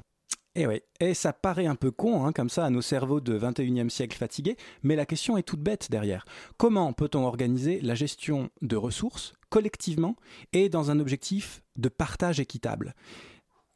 [0.56, 3.38] Et oui, et ça paraît un peu con, hein, comme ça, à nos cerveaux de
[3.38, 6.26] 21e siècle fatigués, mais la question est toute bête derrière.
[6.58, 10.16] Comment peut-on organiser la gestion de ressources collectivement
[10.54, 12.96] et dans un objectif de partage équitable?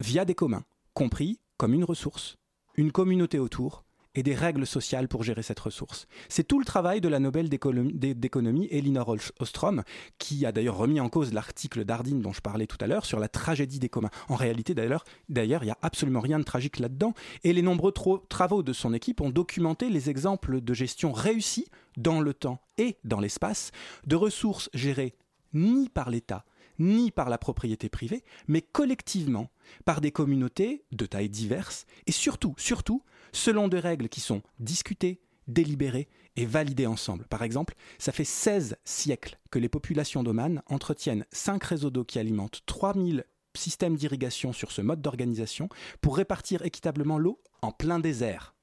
[0.02, 0.64] Via des communs,
[0.96, 2.38] compris comme une ressource,
[2.76, 3.84] une communauté autour
[4.16, 6.08] et des règles sociales pour gérer cette ressource.
[6.28, 9.84] C'est tout le travail de la Nobel d'économie d'é- d'économie Elinor Ostrom,
[10.18, 13.20] qui a d'ailleurs remis en cause l'article d'Ardine dont je parlais tout à l'heure sur
[13.20, 14.10] la tragédie des communs.
[14.28, 17.94] En réalité, d'ailleurs, il n'y a absolument rien de tragique là-dedans, et les nombreux
[18.28, 22.98] travaux de son équipe ont documenté les exemples de gestion réussie dans le temps et
[23.04, 23.72] dans l'espace
[24.08, 25.14] de ressources gérées
[25.54, 26.44] ni par l'État,
[26.82, 29.50] ni par la propriété privée, mais collectivement
[29.86, 35.22] par des communautés de tailles diverses et surtout, surtout, selon des règles qui sont discutées,
[35.48, 37.26] délibérées et validées ensemble.
[37.28, 42.20] Par exemple, ça fait 16 siècles que les populations d'Oman entretiennent 5 réseaux d'eau qui
[42.20, 48.56] alimentent 3000 systèmes d'irrigation sur ce mode d'organisation pour répartir équitablement l'eau en plein désert.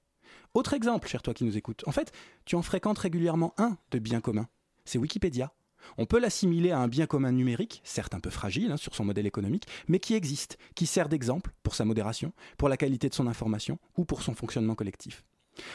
[0.54, 1.86] Autre exemple, cher toi qui nous écoutes.
[1.86, 2.10] En fait,
[2.46, 4.48] tu en fréquentes régulièrement un de bien commun.
[4.84, 5.52] C'est Wikipédia.
[5.96, 9.04] On peut l'assimiler à un bien commun numérique, certes un peu fragile hein, sur son
[9.04, 13.14] modèle économique, mais qui existe, qui sert d'exemple pour sa modération, pour la qualité de
[13.14, 15.24] son information ou pour son fonctionnement collectif.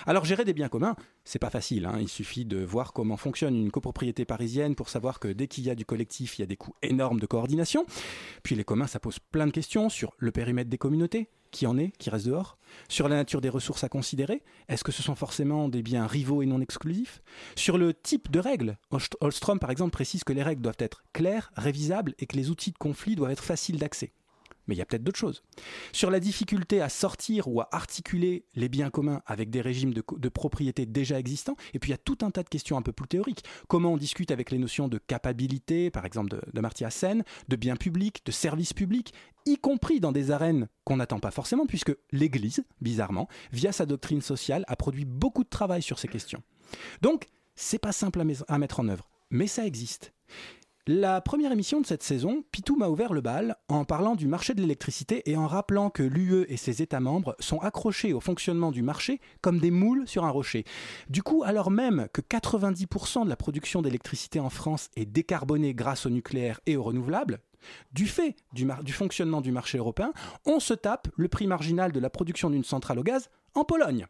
[0.05, 0.95] Alors gérer des biens communs,
[1.25, 1.85] c'est pas facile.
[1.85, 1.97] hein.
[1.99, 5.69] Il suffit de voir comment fonctionne une copropriété parisienne pour savoir que dès qu'il y
[5.69, 7.85] a du collectif, il y a des coûts énormes de coordination.
[8.43, 11.77] Puis les communs, ça pose plein de questions sur le périmètre des communautés, qui en
[11.77, 12.57] est, qui reste dehors,
[12.89, 14.43] sur la nature des ressources à considérer.
[14.67, 17.21] Est-ce que ce sont forcément des biens rivaux et non exclusifs?
[17.55, 21.03] Sur le type de règles, Holst- Holstrom par exemple précise que les règles doivent être
[21.13, 24.11] claires, révisables et que les outils de conflit doivent être faciles d'accès.
[24.67, 25.43] Mais il y a peut-être d'autres choses.
[25.91, 30.29] Sur la difficulté à sortir ou à articuler les biens communs avec des régimes de,
[30.29, 31.55] propriété déjà existants.
[31.73, 33.43] Et puis il y a tout un tas de questions un peu plus théoriques.
[33.67, 37.75] Comment on discute avec les notions de capacité, par exemple de, Marty Hassen, de biens
[37.75, 39.13] publics, de services publics,
[39.45, 44.21] y compris dans des arènes qu'on n'attend pas forcément, puisque l'Église, bizarrement, via sa doctrine
[44.21, 46.41] sociale, a produit beaucoup de travail sur ces questions.
[47.01, 50.13] Donc, c'est pas simple à mettre en œuvre, mais ça existe.
[50.85, 54.53] La première émission de cette saison, Pitou m'a ouvert le bal en parlant du marché
[54.53, 58.69] de l'électricité et en rappelant que l'UE et ses États membres sont accrochés au fonctionnement
[58.69, 60.65] du marché comme des moules sur un rocher.
[61.07, 66.05] Du coup, alors même que 90% de la production d'électricité en France est décarbonée grâce
[66.05, 67.39] au nucléaire et aux renouvelables,
[67.93, 70.11] du fait du, fonctionnement du marché européen,
[70.45, 74.05] on se tape le prix marginal de la production d'une centrale au gaz en Pologne.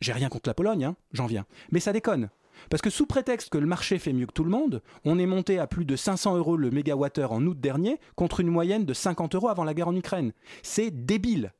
[0.00, 1.44] J'ai rien contre la Pologne, hein, j'en viens.
[1.72, 2.30] Mais ça déconne.
[2.70, 5.26] Parce que sous prétexte que le marché fait mieux que tout le monde, on est
[5.26, 8.94] monté à plus de 500 euros le mégawattheure en août dernier contre une moyenne de
[8.94, 10.32] 50 euros avant la guerre en Ukraine.
[10.62, 11.52] C'est débile.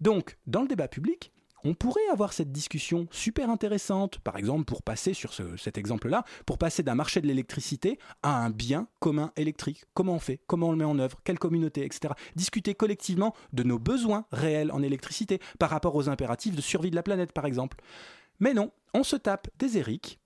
[0.00, 1.32] Donc, dans le débat public,
[1.64, 6.22] on pourrait avoir cette discussion super intéressante, par exemple pour passer sur ce- cet exemple-là,
[6.46, 9.84] pour passer d'un marché de l'électricité à un bien commun électrique.
[9.92, 10.40] Comment on fait?
[10.46, 11.18] Comment on le met en œuvre?
[11.24, 11.84] Quelle communauté?
[11.84, 12.14] Etc.
[12.36, 16.96] Discuter collectivement de nos besoins réels en électricité par rapport aux impératifs de survie de
[16.96, 17.78] la planète, par exemple.
[18.38, 20.20] Mais non, on se tape des Eric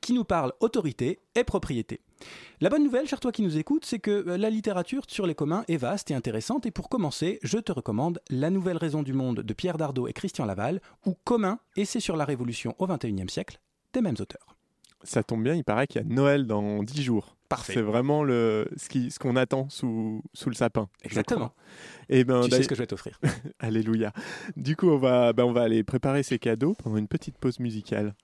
[0.00, 2.00] qui nous parlent autorité et propriété.
[2.60, 5.34] La bonne nouvelle, cher toi qui nous écoutes, c'est que euh, la littérature sur les
[5.34, 6.64] communs est vaste et intéressante.
[6.66, 10.12] Et pour commencer, je te recommande La Nouvelle Raison du Monde de Pierre Dardot et
[10.14, 13.60] Christian Laval, ou Commun, et c'est sur la Révolution au XXIe siècle,
[13.92, 14.56] des mêmes auteurs.
[15.02, 17.36] Ça tombe bien, il paraît qu'il y a Noël dans 10 jours.
[17.48, 17.74] Parfait.
[17.74, 20.88] C'est vraiment le, ce qui- ce qu'on attend sous, sous le sapin.
[21.04, 21.52] Exactement.
[22.08, 23.20] Et ben, Tu sais d'ailleurs- ce que je vais t'offrir.
[23.60, 24.12] Alléluia.
[24.56, 27.60] Du coup, on va, ben, on va aller préparer ces cadeaux pendant une petite pause
[27.60, 28.14] musicale.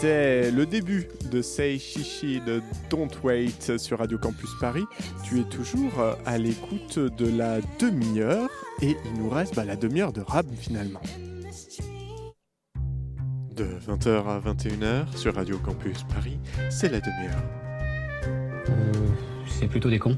[0.00, 4.86] C'était le début de Say Shishi de Don't Wait sur Radio Campus Paris.
[5.22, 8.48] Tu es toujours euh, à l'écoute de la demi-heure
[8.80, 11.02] et il nous reste bah, la demi-heure de rap finalement.
[13.54, 16.38] De 20h à 21h sur Radio Campus Paris,
[16.70, 17.44] c'est la demi-heure.
[19.48, 20.16] c'est plutôt des cons.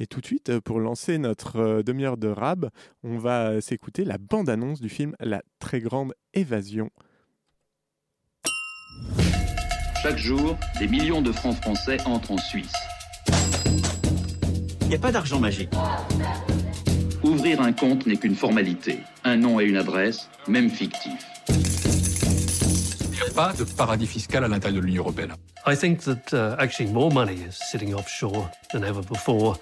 [0.00, 2.70] Et tout de suite, euh, pour lancer notre euh, demi-heure de rab,
[3.02, 6.90] on va euh, s'écouter la bande-annonce du film La très grande évasion.
[10.02, 12.72] Chaque jour, des millions de francs français entrent en Suisse.
[14.80, 15.68] Il n'y a pas d'argent magique.
[17.22, 19.00] Ouvrir un compte n'est qu'une formalité.
[19.24, 21.12] Un nom et une adresse, même fictif.
[21.48, 25.34] Il n'y a pas de paradis fiscal à l'intérieur de l'Union européenne.
[25.66, 29.58] I think that uh, actually more money is sitting offshore than ever before.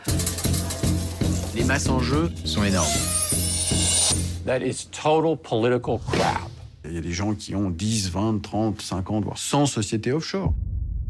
[1.57, 2.87] Les masses en jeu sont énormes.
[4.47, 6.58] That is total political crap.
[6.89, 10.55] Il y a des gens qui ont 10, 20, 30, 50, voire 100 sociétés offshore.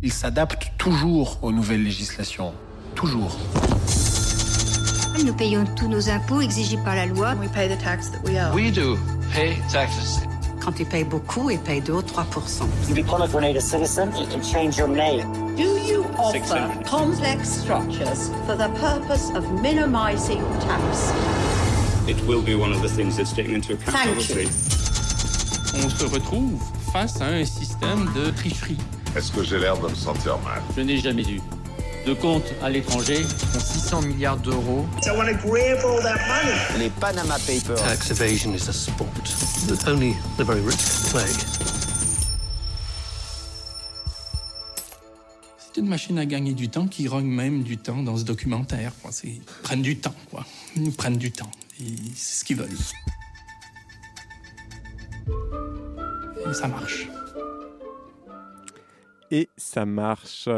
[0.03, 2.53] Ils s'adaptent toujours aux nouvelles législations.
[2.97, 3.39] Toujours.
[5.25, 7.35] Nous payons tous nos impôts exigés par la loi.
[7.41, 8.53] We pay the tax that we owe.
[8.53, 8.97] We do
[9.33, 10.21] pay taxes.
[10.61, 12.27] Quand ils payent beaucoup, ils payent 2 ou 3
[12.83, 15.55] If you become a Grenada citizen, you can change your name.
[15.55, 16.87] Do you offer 600.
[16.87, 21.13] complex structures for the purpose of minimizing tax?
[22.09, 24.78] It will be one of the things that's taken into account, Thank obviously.
[25.85, 26.61] On se retrouve
[26.93, 28.77] face à un système de tricherie.
[29.17, 30.61] Est-ce que j'ai l'air de me sentir mal?
[30.77, 31.41] Je n'ai jamais eu
[32.07, 33.25] de compte à l'étranger.
[33.59, 34.87] 600 milliards d'euros.
[35.03, 36.79] So I want to grab all that money.
[36.79, 37.77] Les Panama Papers.
[37.83, 39.09] Tax evasion is a sport
[39.69, 41.33] that only the very rich can play.
[45.59, 48.93] C'est une machine à gagner du temps qui rogne même du temps dans ce documentaire.
[49.03, 49.11] quoi.
[49.25, 50.45] Ils prennent du temps, quoi.
[50.77, 51.51] Ils prennent du temps.
[51.79, 52.77] C'est ce qu'ils veulent.
[56.49, 57.09] Et ça marche.
[59.31, 60.49] Et ça marche.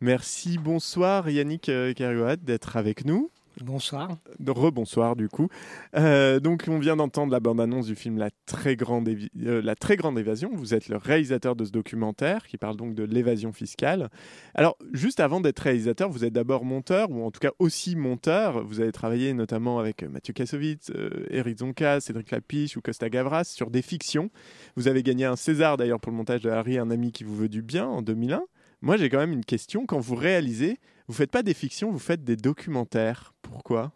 [0.00, 3.30] Merci, bonsoir Yannick euh, Caruat d'être avec nous.
[3.64, 4.18] Bonsoir.
[4.46, 5.48] Rebonsoir du coup.
[5.96, 9.96] Euh, donc on vient d'entendre la bande-annonce du film La très, grande euh, La très
[9.96, 10.50] grande évasion.
[10.52, 14.10] Vous êtes le réalisateur de ce documentaire qui parle donc de l'évasion fiscale.
[14.54, 18.62] Alors juste avant d'être réalisateur, vous êtes d'abord monteur ou en tout cas aussi monteur.
[18.62, 23.08] Vous avez travaillé notamment avec euh, Mathieu Kassovitz, euh, Eric Zonka, Cédric Lapiche ou Costa
[23.08, 24.28] Gavras sur des fictions.
[24.76, 27.34] Vous avez gagné un César d'ailleurs pour le montage de Harry, un ami qui vous
[27.34, 28.42] veut du bien en 2001.
[28.82, 29.86] Moi j'ai quand même une question.
[29.86, 33.32] Quand vous réalisez, vous faites pas des fictions, vous faites des documentaires.
[33.42, 33.92] Pourquoi?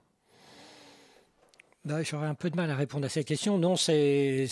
[1.84, 3.58] Bah, J'aurais un peu de mal à répondre à cette question.
[3.58, 4.46] Non, c'est.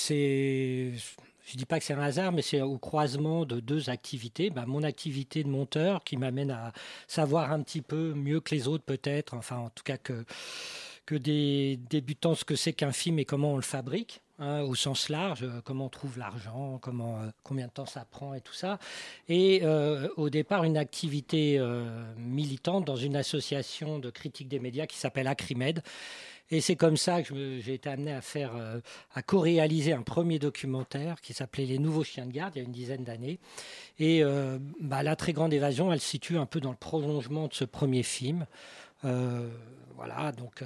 [1.51, 4.51] Je dis pas que c'est un hasard, mais c'est au croisement de deux activités.
[4.51, 6.73] Bah, mon activité de monteur qui m'amène à
[7.07, 10.25] savoir un petit peu mieux que les autres peut-être, enfin en tout cas que,
[11.07, 14.21] que des débutants ce que c'est qu'un film et comment on le fabrique.
[14.38, 18.35] Hein, au sens large, euh, comment on trouve l'argent, euh, combien de temps ça prend
[18.35, 18.79] et tout ça.
[19.29, 21.61] Et euh, au départ, une activité
[22.16, 25.83] militante dans une association de critique des médias qui s'appelle Acrimed.
[26.51, 28.53] Et c'est comme ça que j'ai été amené à faire,
[29.14, 32.64] à co-réaliser un premier documentaire qui s'appelait Les Nouveaux Chiens de Garde il y a
[32.64, 33.38] une dizaine d'années.
[33.98, 34.22] Et
[34.81, 37.64] bah, la très grande évasion, elle se situe un peu dans le prolongement de ce
[37.64, 38.46] premier film.
[39.03, 40.64] Voilà, donc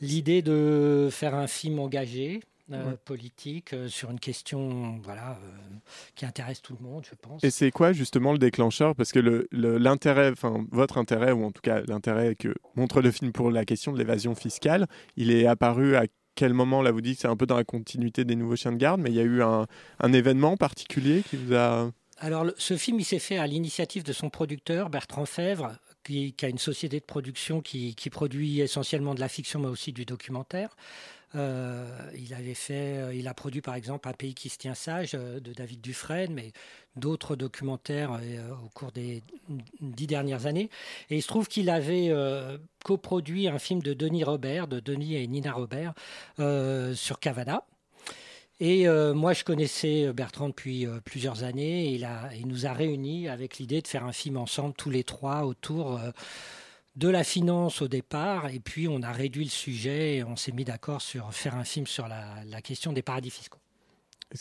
[0.00, 2.40] l'idée de faire un film engagé.
[2.72, 2.96] Euh, Ouais.
[3.04, 5.76] politique euh, sur une question voilà euh,
[6.14, 8.94] qui intéresse tout le monde je pense Et c'est quoi justement le déclencheur?
[8.94, 13.32] Parce que l'intérêt, enfin votre intérêt, ou en tout cas l'intérêt que montre le film
[13.32, 16.04] pour la question de l'évasion fiscale, il est apparu à
[16.34, 16.82] quel moment?
[16.82, 19.00] Là, vous dites que c'est un peu dans la continuité des Nouveaux Chiens de Garde,
[19.00, 19.66] mais il y a eu un,
[19.98, 21.90] un événement particulier qui vous a...
[22.20, 25.72] Alors, ce film, il s'est fait à l'initiative de son producteur, Bertrand Fèvre,
[26.04, 29.68] qui, qui a une société de production qui, qui produit essentiellement de la fiction, mais
[29.68, 30.76] aussi du documentaire.
[31.34, 31.86] Euh,
[32.16, 35.10] il avait fait, euh, il a produit par exemple Un pays qui se tient sage
[35.14, 36.52] euh, de David Dufresne, mais
[36.96, 38.18] d'autres documentaires
[38.64, 39.22] au cours des
[39.80, 40.70] dix dernières années.
[41.10, 42.12] Et il se trouve qu'il avait
[42.84, 45.94] coproduit un film de Denis Robert, de Denis et Nina Robert,
[46.96, 47.62] sur Cavana.
[48.58, 51.90] Et moi, je connaissais Bertrand depuis plusieurs années.
[51.90, 54.90] Et il, a, il nous a réunis avec l'idée de faire un film ensemble, tous
[54.90, 56.00] les trois, autour
[56.98, 58.48] de la finance au départ.
[58.50, 61.64] Et puis, on a réduit le sujet et on s'est mis d'accord sur faire un
[61.64, 63.58] film sur la, question des paradis fiscaux.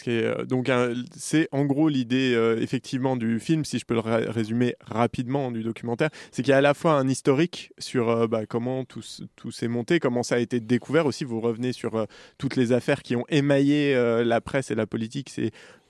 [0.10, 0.70] Euh, donc
[1.16, 5.50] c'est en gros l'idée euh, effectivement du film, si je peux le ré- résumer rapidement
[5.50, 8.84] du documentaire, c'est qu'il y a à la fois un historique sur euh, bah, comment
[8.84, 11.24] tout, s'est monté, comment ça a été découvert aussi.
[11.24, 12.06] Vous revenez sur
[12.38, 13.96] toutes les affaires qui ont émaillé
[14.26, 15.30] la presse et la politique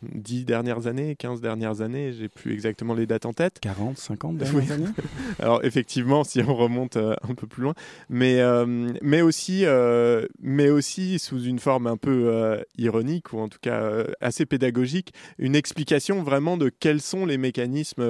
[0.03, 3.59] 10 dernières années, 15 dernières années, j'ai plus exactement les dates en tête.
[3.61, 4.37] 40, 50 Oui.
[4.37, 4.87] dernières années
[5.39, 7.73] Alors effectivement, si on remonte euh, un peu plus loin,
[8.09, 8.65] mais, euh,
[9.01, 14.03] mais, aussi, euh, mais aussi sous une forme un peu ironique ou en tout cas
[14.21, 18.07] assez pédagogique, une explication vraiment de quels sont les mécanismes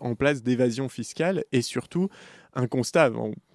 [0.00, 2.08] en place d'évasion fiscale et surtout
[2.54, 3.10] un constat,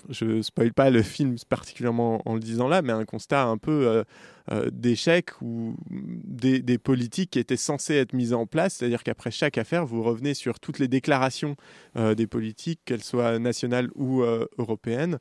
[0.10, 3.88] je spoil pas le film particulièrement en le disant là, mais un constat un peu
[3.88, 4.04] euh,
[4.52, 9.60] euh, d'échec ou des, politiques qui étaient censées être mises en place, c'est-à-dire qu'après chaque
[9.60, 11.56] affaire, vous revenez sur toutes les déclarations
[11.98, 15.20] euh, des politiques, qu'elles soient nationales ou euh, européennes,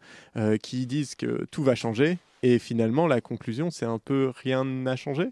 [0.62, 4.96] qui disent que tout va changer, et finalement la conclusion, c'est un peu rien n'a
[4.96, 5.28] changé.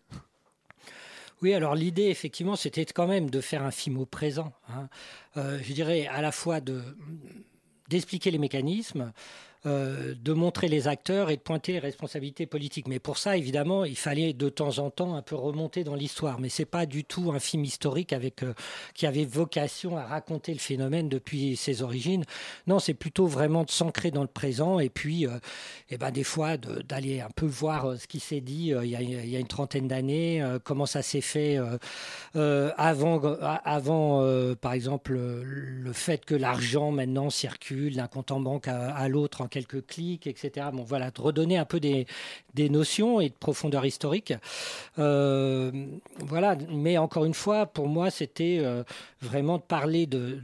[1.43, 4.53] Oui, alors l'idée, effectivement, c'était quand même de faire un film au présent.
[4.69, 4.89] hein.
[5.37, 6.83] Je dirais à la fois de
[7.89, 9.13] d'expliquer les mécanismes,
[9.67, 12.87] euh, de montrer les acteurs et de pointer les responsabilités politiques.
[12.87, 16.39] Mais pour ça, évidemment, il fallait de temps en temps un peu remonter dans l'histoire.
[16.39, 18.55] Mais c'est pas du tout un film historique avec euh,
[18.95, 22.25] qui avait vocation à raconter le phénomène depuis ses origines.
[22.69, 25.39] Non, c'est plutôt vraiment de s'ancrer dans le présent et puis, euh,
[25.91, 29.41] eh ben, des fois, d'aller un peu voir ce qui s'est dit il y, a,
[29.41, 31.59] une trentaine d'années, comment ça s'est fait
[32.35, 33.21] avant,
[33.65, 39.09] avant par exemple, le, fait que l'argent maintenant circule d'un compte en banque à, à
[39.09, 40.67] l'autre en quelques clics, etc.
[40.73, 42.07] Bon, voilà, de redonner un peu des,
[42.53, 44.35] des notions et de profondeur historique.
[44.99, 45.71] Euh,
[46.19, 48.83] voilà, mais encore une fois, pour moi, c'était euh,
[49.23, 50.41] vraiment de parler de,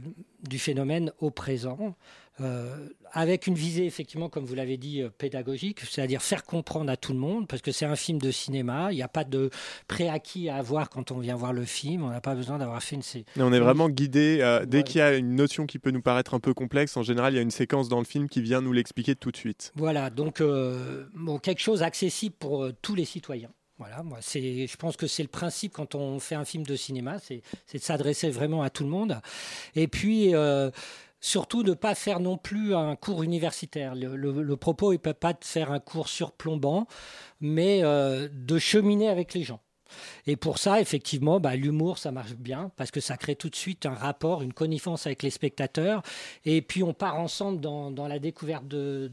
[0.49, 1.95] du phénomène au présent.
[2.41, 6.97] Euh, avec une visée effectivement, comme vous l'avez dit, euh, pédagogique, c'est-à-dire faire comprendre à
[6.97, 9.49] tout le monde, parce que c'est un film de cinéma, il n'y a pas de
[9.87, 12.95] préacquis à avoir quand on vient voir le film, on n'a pas besoin d'avoir fait
[12.95, 13.03] une...
[13.15, 16.01] Et on est vraiment guidé, euh, dès qu'il y a une notion qui peut nous
[16.01, 18.41] paraître un peu complexe, en général, il y a une séquence dans le film qui
[18.41, 19.71] vient nous l'expliquer tout de suite.
[19.75, 23.51] Voilà, donc bon, quelque chose accessible pour tous les citoyens.
[23.79, 26.75] Voilà, moi, c'est, je pense que c'est le principe quand on fait un film de
[26.75, 29.19] cinéma, c'est, c'est de s'adresser vraiment à tout le monde.
[29.75, 30.69] Et puis, euh,
[31.23, 33.95] surtout, ne pas faire non plus un cours universitaire.
[33.95, 36.85] Le, propos, il ne pas de faire un cours surplombant,
[37.39, 39.61] mais euh, de cheminer avec les gens.
[40.27, 43.55] Et pour ça, effectivement, bah, l'humour, ça marche bien parce que ça crée tout de
[43.55, 46.01] suite un rapport, une connivence avec les spectateurs.
[46.45, 49.11] Et puis, on part ensemble dans, la découverte de,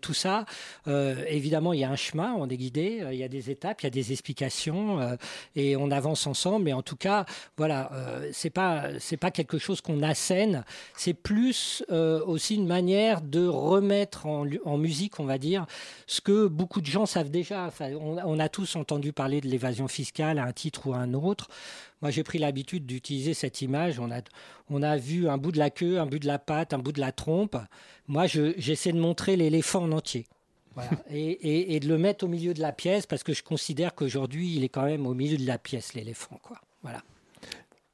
[0.00, 0.44] tout ça.
[0.88, 3.50] Euh, évidemment, il y a un chemin, on est guidé, euh, il y a des
[3.50, 5.16] étapes, il y a des explications euh,
[5.54, 6.64] et on avance ensemble.
[6.64, 7.24] Mais en tout cas,
[7.56, 8.84] voilà, euh, c'est pas
[9.20, 10.64] pas quelque chose qu'on assène.
[10.94, 15.64] C'est plus aussi une manière de remettre en, musique, on va dire,
[16.06, 17.70] ce que beaucoup de gens savent déjà.
[17.90, 21.48] On a tous entendu parler de l'évasion fiscale à un titre ou à un autre.
[22.02, 23.98] Moi, j'ai pris l'habitude d'utiliser cette image.
[24.00, 24.20] On a,
[24.70, 26.92] on a vu un bout de la queue, un bout de la patte, un bout
[26.92, 27.56] de la trompe.
[28.08, 30.26] Moi, je- j'essaie de montrer l'éléphant en entier.
[30.74, 30.90] Voilà.
[31.10, 33.94] Et, et- et de le mettre au milieu de la pièce parce que je considère
[33.94, 36.38] qu'aujourd'hui, il est quand même au milieu de la pièce, l'éléphant.
[36.42, 36.60] Quoi.
[36.82, 37.02] Voilà.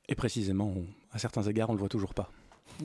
[0.08, 2.30] Et précisément, on- à certains égards, on le voit toujours pas.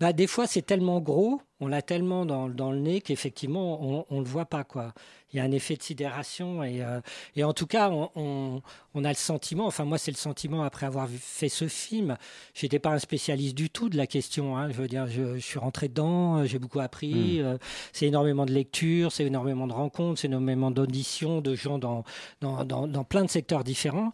[0.00, 4.14] Bah, des fois, c'est tellement gros, on l'a tellement dans, dans le nez qu'effectivement, on
[4.16, 4.64] ne le voit pas.
[4.64, 4.94] Quoi.
[5.30, 6.62] Il y a un effet de sidération.
[6.64, 7.02] Et, euh,
[7.36, 8.62] et en tout cas, on, on-
[8.94, 12.16] on a le sentiment, enfin moi, c'est le sentiment après avoir fait ce film.
[12.54, 14.56] Je n'étais pas un spécialiste du tout de la question.
[14.56, 14.70] hein.
[14.70, 17.38] Je veux dire, je, je suis rentré dedans, euh, j'ai beaucoup appris.
[17.40, 17.44] Mm.
[17.44, 17.58] euh,
[17.92, 22.04] c'est énormément de lectures, c'est énormément de rencontres, c'est énormément d'auditions de gens dans,
[22.40, 24.12] dans, dans, dans plein de secteurs différents.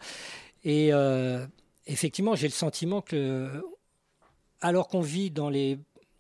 [0.64, 1.47] Et euh,
[1.87, 3.62] effectivement, j'ai le sentiment que
[4.67, 5.79] alors qu'on vit dans les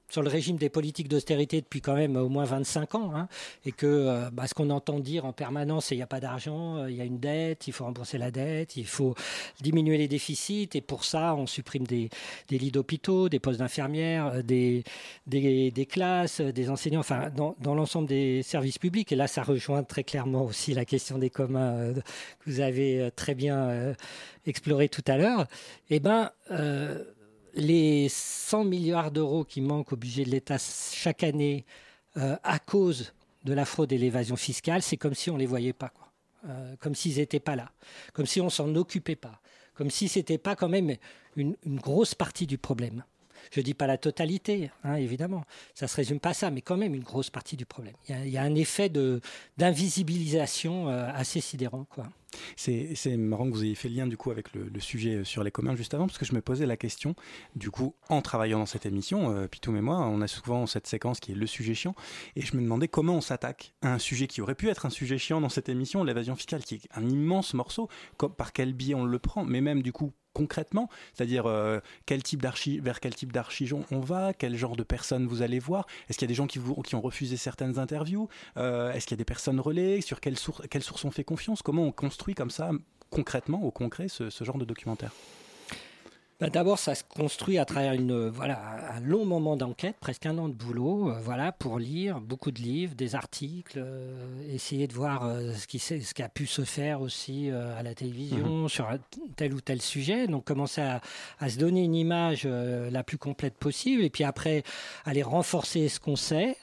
[0.08, 3.28] sur le régime des politiques d'austérité depuis quand même au moins 25 ans, hein,
[3.64, 6.20] et que euh, bah, ce qu'on entend dire en permanence, c'est il n'y a pas
[6.20, 9.14] d'argent, euh, il y a une dette, il faut rembourser la dette, il faut
[9.60, 12.08] diminuer les déficits, et pour ça, on supprime des,
[12.48, 14.84] des lits d'hôpitaux, des postes d'infirmières, euh, des,
[15.26, 19.10] des, classes, des enseignants, enfin, dans, dans l'ensemble des services publics.
[19.12, 23.34] Et là, ça rejoint très clairement aussi la question des communs que vous avez très
[23.34, 23.94] bien euh,
[24.46, 25.46] exploré tout à l'heure.
[25.90, 26.30] Eh ben,
[27.56, 31.64] les 100 milliards d'euros qui manquent au budget de l'État chaque année
[32.16, 33.12] euh, à cause
[33.44, 36.12] de la fraude et l'évasion fiscale, c'est comme si on ne les voyait pas, quoi.
[36.48, 37.72] Euh, comme s'ils n'étaient pas là,
[38.12, 39.40] comme si on s'en occupait pas,
[39.74, 40.96] comme si c'était pas quand même
[41.36, 43.02] une grosse partie du problème.
[43.52, 45.44] Je dis pas la totalité, hein, évidemment,
[45.74, 47.94] ça se résume pas à ça, mais quand même une grosse partie du problème.
[48.08, 48.90] Il y a, un effet
[49.56, 52.08] d'invisibilisation euh, assez sidérant, quoi.
[52.56, 55.50] C'est marrant que vous ayez fait le lien du coup avec le, sujet sur les
[55.50, 57.14] communs juste avant, parce que je me posais la question,
[57.54, 60.86] du coup, en travaillant dans cette émission, euh, Pitoum et moi, on a souvent cette
[60.86, 61.94] séquence qui est le sujet chiant,
[62.36, 64.90] et je me demandais comment on s'attaque à un sujet qui aurait pu être un
[64.90, 68.74] sujet chiant dans cette émission, l'évasion fiscale, qui est un immense morceau, comme- par quel
[68.74, 71.80] biais on le prend, mais même du coup concrètement, c'est-à-dire euh,
[72.82, 76.26] vers quel type d'archi on va, quel genre de personnes vous allez voir, est-ce qu'il
[76.26, 78.28] y a des gens qui, vous, ont refusé certaines interviews,
[78.58, 81.24] Euh, est-ce qu'il y a des personnes relais, sur quelles sources, quelles sources on fait
[81.24, 82.70] confiance, comment on construit comme ça
[83.08, 85.12] concrètement, au concret, ce genre de documentaire?
[86.38, 88.60] Ben, D'abord, ça se construit à travers une, euh, voilà,
[88.94, 92.60] un long moment d'enquête, presque un an de boulot, euh, voilà, pour lire beaucoup de
[92.60, 96.46] livres, des articles, euh, essayer de voir euh, ce, qui, s'est- ce qui a pu
[96.46, 98.68] se faire aussi à la télévision Mhm.
[98.68, 98.98] sur un
[99.36, 100.26] tel ou tel sujet.
[100.26, 101.00] Donc, commencer à,
[101.38, 104.62] à se donner une image la plus complète possible, et puis après,
[105.06, 106.54] aller renforcer ce qu'on sait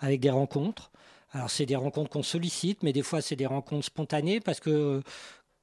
[0.00, 0.90] avec des rencontres.
[1.34, 5.02] Alors, c'est des rencontres qu'on sollicite, mais des fois, c'est des rencontres spontanées parce que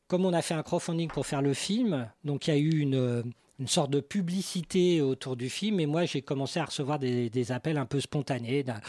[0.10, 2.80] comme on a fait un crowdfunding pour faire le film, donc il y a eu
[2.80, 3.24] une,
[3.60, 7.52] une sorte de publicité autour du film, et moi j'ai commencé à recevoir des, des
[7.52, 8.82] appels un peu spontanés, bah,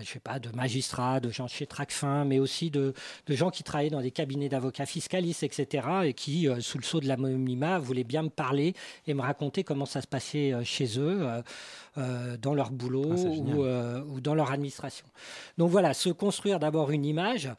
[0.00, 2.94] je sais pas, de magistrats, de gens chez Tracfin, mais aussi de,
[3.26, 6.84] de gens qui travaillaient dans des cabinets d'avocats fiscalistes, etc., et qui, euh, sous le
[6.84, 8.74] sceau de l'anonymat, voulaient bien me parler
[9.06, 11.18] et me raconter comment ça se passait euh, chez eux.
[11.22, 11.42] euh,
[11.98, 15.04] euh, dans leur boulot Ah, ou, euh, ou dans leur administration.
[15.58, 17.50] Donc voilà, se construire d'abord une image.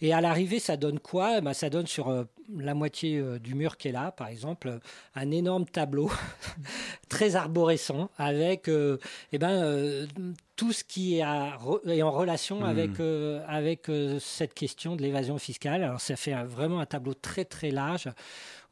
[0.00, 1.38] Et à l'arrivée, ça donne quoi?
[1.38, 2.24] Eh ben, Ça donne sur euh,
[2.56, 4.80] la moitié du mur qui est là, par exemple,
[5.14, 6.10] un énorme tableau
[7.16, 8.98] très arborescent avec euh,
[9.32, 10.06] eh ben, euh,
[10.56, 12.64] tout ce qui est, à re- est en relation Mhm.
[12.66, 15.82] avec, euh, avec euh, cette question de l'évasion fiscale.
[15.82, 18.08] Alors ça fait un- vraiment un tableau très très large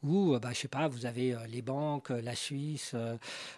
[0.03, 2.95] où, bah, je sais pas, vous avez les banques, la Suisse,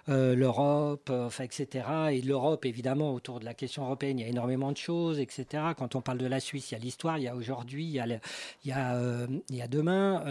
[0.07, 1.85] l'Europe, enfin, etc.
[2.13, 5.45] Et l'Europe, évidemment, autour de la question européenne, il y a énormément de choses, etc.
[5.77, 7.91] Quand on parle de la Suisse, il y a l'histoire, il y a aujourd'hui, il
[7.91, 8.21] y a, le-
[8.65, 10.23] il y a, il y a demain.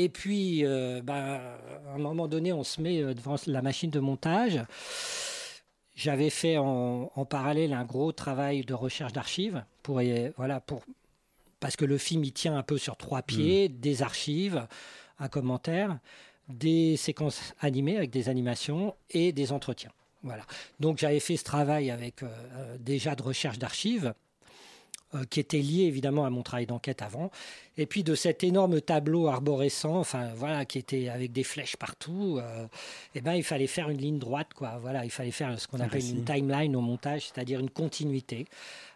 [0.00, 1.40] Et puis, euh, bah,
[1.88, 4.60] à un moment donné, on se met euh, devant la machine de montage.
[5.96, 10.82] J'avais fait en, en parallèle un gros travail de recherche d'archives pour, euh, voilà, pour,
[11.58, 14.68] parce que le film il tient un peu sur trois pieds, des archives,
[15.18, 15.98] un commentaire,
[16.48, 19.90] des séquences animées avec des animations et des entretiens.
[20.22, 20.44] Voilà.
[20.78, 22.28] Donc j'avais fait ce travail avec euh,
[22.78, 24.14] déjà de recherche d'archives
[25.30, 27.30] qui était lié évidemment à mon travail d'enquête avant,
[27.76, 32.38] et puis de cet énorme tableau arborescent, enfin voilà, qui était avec des flèches partout.
[32.38, 32.66] euh,
[33.14, 34.78] eh ben il fallait faire une ligne droite, quoi.
[34.80, 36.14] Voilà, il fallait faire ce qu'on appelle récit.
[36.14, 38.46] une timeline au montage, c'est-à-dire une continuité.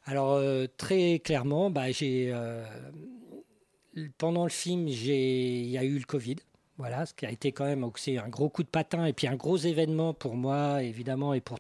[0.05, 2.65] Alors euh, très clairement, bah, j'ai euh,
[4.19, 6.37] pendant le film, j'ai il y a eu le Covid.
[6.79, 9.29] Voilà, ce qui a été quand même aussi un gros coup de patin et puis
[9.29, 11.59] un gros événement pour moi, évidemment, et pour,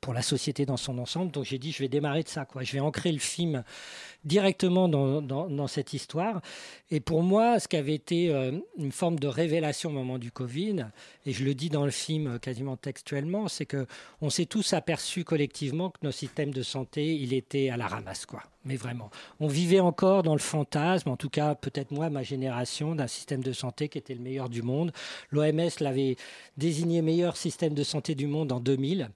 [0.00, 1.30] pour la société dans son ensemble.
[1.32, 2.44] Donc j'ai dit, je vais démarrer de ça.
[2.44, 2.62] Quoi.
[2.62, 3.64] Je vais ancrer le film
[4.24, 6.40] directement dans, dans, cette histoire.
[6.90, 10.32] Et pour moi, ce qui avait été euh, une forme de révélation au moment du
[10.32, 10.86] Covid,
[11.24, 13.86] et je le dis dans le film euh, quasiment textuellement, c'est que
[14.20, 18.26] on s'est tous aperçus collectivement que nos systèmes de santé, il était à la ramasse,
[18.26, 18.42] quoi.
[18.64, 22.96] Mais vraiment, on vivait encore dans le fantasme, en tout cas peut-être moi, ma génération,
[22.96, 24.90] d'un système de santé qui était le meilleur du monde.
[25.30, 26.16] L'OMS l'avait
[26.56, 29.10] désigné meilleur système de santé du monde en 2000.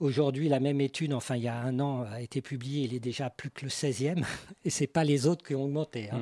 [0.00, 3.00] Aujourd'hui, la même étude, enfin il y a un an, a été publiée, il est
[3.00, 4.24] déjà plus que le 16e,
[4.64, 6.18] et c'est pas les autres qui ont augmenté, hein.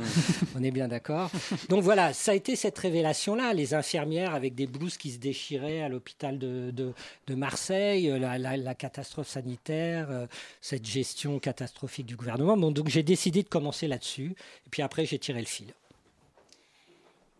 [0.57, 1.31] on est bien d'accord.
[1.69, 5.81] Donc voilà, ça a été cette révélation-là, les infirmières avec des blouses qui se déchiraient
[5.81, 6.93] à l'hôpital de, de-
[7.29, 10.27] de Marseille, euh, la, la- la catastrophe sanitaire, euh,
[10.61, 12.57] cette gestion catastrophique du gouvernement.
[12.57, 14.35] Bon, donc j'ai décidé de commencer là-dessus,
[14.67, 15.67] et puis après j'ai tiré le fil.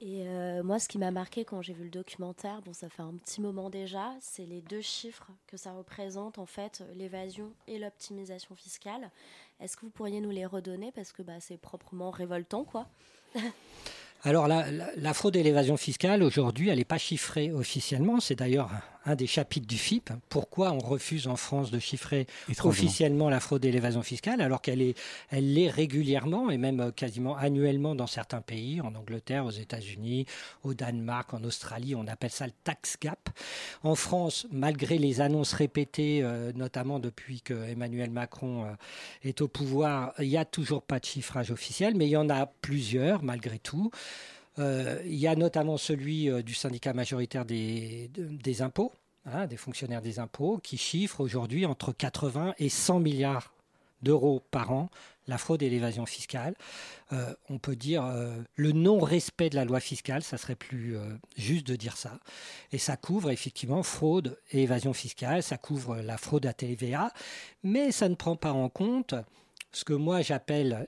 [0.01, 3.03] Et euh, moi, ce qui m'a marqué quand j'ai vu le documentaire, bon, ça fait
[3.03, 7.79] un petit moment déjà, c'est les deux chiffres que ça représente, en fait, l'évasion et
[7.79, 9.11] l'optimisation fiscale.
[9.59, 10.93] Est-ce que vous pourriez nous les redonner?
[10.93, 12.87] Parce que bah, c'est proprement révoltant, quoi.
[14.25, 18.19] Alors la, la- la fraude et l'évasion fiscale, aujourd'hui, elle n'est pas chiffrée officiellement.
[18.21, 18.71] C'est d'ailleurs
[19.05, 20.11] un des chapitres du FIP.
[20.29, 22.27] Pourquoi on refuse en France de chiffrer
[22.69, 24.99] officiellement la fraude et l'évasion fiscale alors qu'elle est,
[25.31, 30.27] elle l'est régulièrement et même euh, quasiment annuellement dans certains pays, en Angleterre, aux États-Unis,
[30.65, 33.31] au Danemark, en Australie, on appelle ça le tax gap.
[33.83, 38.73] En France, malgré les annonces répétées, euh, notamment depuis que Emmanuel Macron euh,
[39.23, 42.29] est au pouvoir, il n'y a toujours pas de chiffrage officiel, mais il y en
[42.29, 43.91] a plusieurs malgré tout.
[44.59, 48.93] Euh, il y a notamment celui euh, du syndicat majoritaire des, de- des impôts,
[49.25, 53.53] hein, des fonctionnaires des impôts, qui chiffre aujourd'hui entre 80 et 100 milliards
[54.03, 54.91] d'euros par an
[55.27, 56.55] la fraude et l'évasion fiscale.
[57.13, 58.03] Euh, on peut dire
[58.55, 60.97] le non-respect de la loi fiscale, ça serait plus
[61.37, 62.19] juste de dire ça.
[62.73, 67.13] Et ça couvre effectivement fraude et évasion fiscale, ça couvre la fraude à TVA,
[67.63, 69.15] mais ça ne prend pas en compte
[69.73, 70.87] ce que moi j'appelle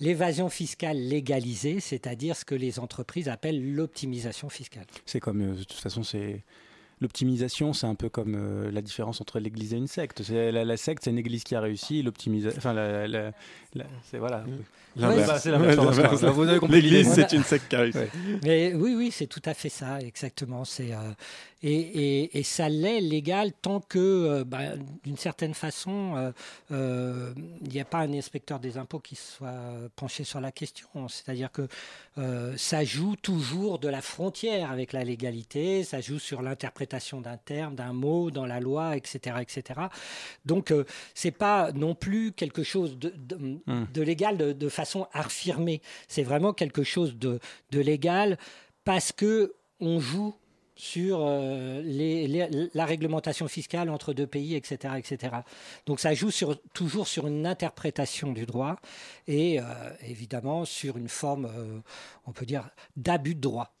[0.00, 4.86] l'évasion fiscale légalisée, c'est-à-dire ce que les entreprises appellent l'optimisation fiscale.
[5.04, 6.42] C'est comme, euh, de toute façon, c'est.
[7.02, 10.22] L'optimisation, c'est un peu comme euh, la différence entre l'église et une secte.
[10.22, 12.02] C'est, la, la secte, c'est une église qui a réussi.
[12.02, 12.56] L'optimisation.
[12.56, 13.32] Enfin, la, la-
[13.74, 14.46] la- c'est voilà.
[14.96, 15.28] L'inverse.
[15.28, 17.98] Bah, c'est L'église, c'est une secte qui a réussi.
[18.44, 20.64] Mais oui, oui, c'est tout à fait ça, exactement.
[20.64, 21.12] C'est euh,
[21.62, 26.32] Et, et- et ça l'est légal tant que, euh, bah, d'une certaine façon, euh,
[26.70, 27.32] euh,
[27.62, 29.54] il n'y a pas un inspecteur des impôts qui soit
[29.96, 30.88] penché sur la question.
[31.08, 31.66] C'est-à-dire que
[32.56, 37.74] ça joue toujours de la frontière avec la légalité, ça joue sur l'interprétation d'un terme,
[37.74, 39.36] d'un mot dans la loi, etc.
[39.40, 39.80] etc.
[40.44, 40.84] Donc, euh,
[41.14, 43.36] c'est pas non plus quelque chose de, de-
[43.66, 43.84] Hmm.
[43.92, 45.80] de légal de, de façon affirmée.
[46.08, 47.38] C'est vraiment quelque chose de,
[47.70, 48.38] de légal
[48.84, 50.34] parce que on joue
[50.76, 52.28] sur euh, les-
[52.74, 55.36] la réglementation fiscale entre deux pays, etc., etc.
[55.86, 58.76] Donc ça joue sur, toujours sur une interprétation du droit
[59.26, 59.64] et euh,
[60.02, 61.80] évidemment sur une forme, euh,
[62.26, 63.75] on peut dire, d'abus de droit.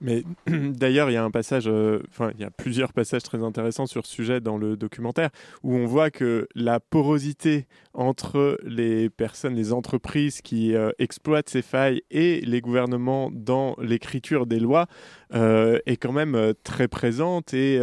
[0.00, 2.02] Mais d'ailleurs, il y a un passage, euh,
[2.34, 5.30] il y a plusieurs passages très intéressants sur ce sujet dans le documentaire
[5.62, 11.62] où on voit que la porosité entre les personnes, les entreprises qui euh, exploitent ces
[11.62, 14.86] failles et les gouvernements dans l'écriture des lois
[15.34, 17.78] euh, est quand même très présente et,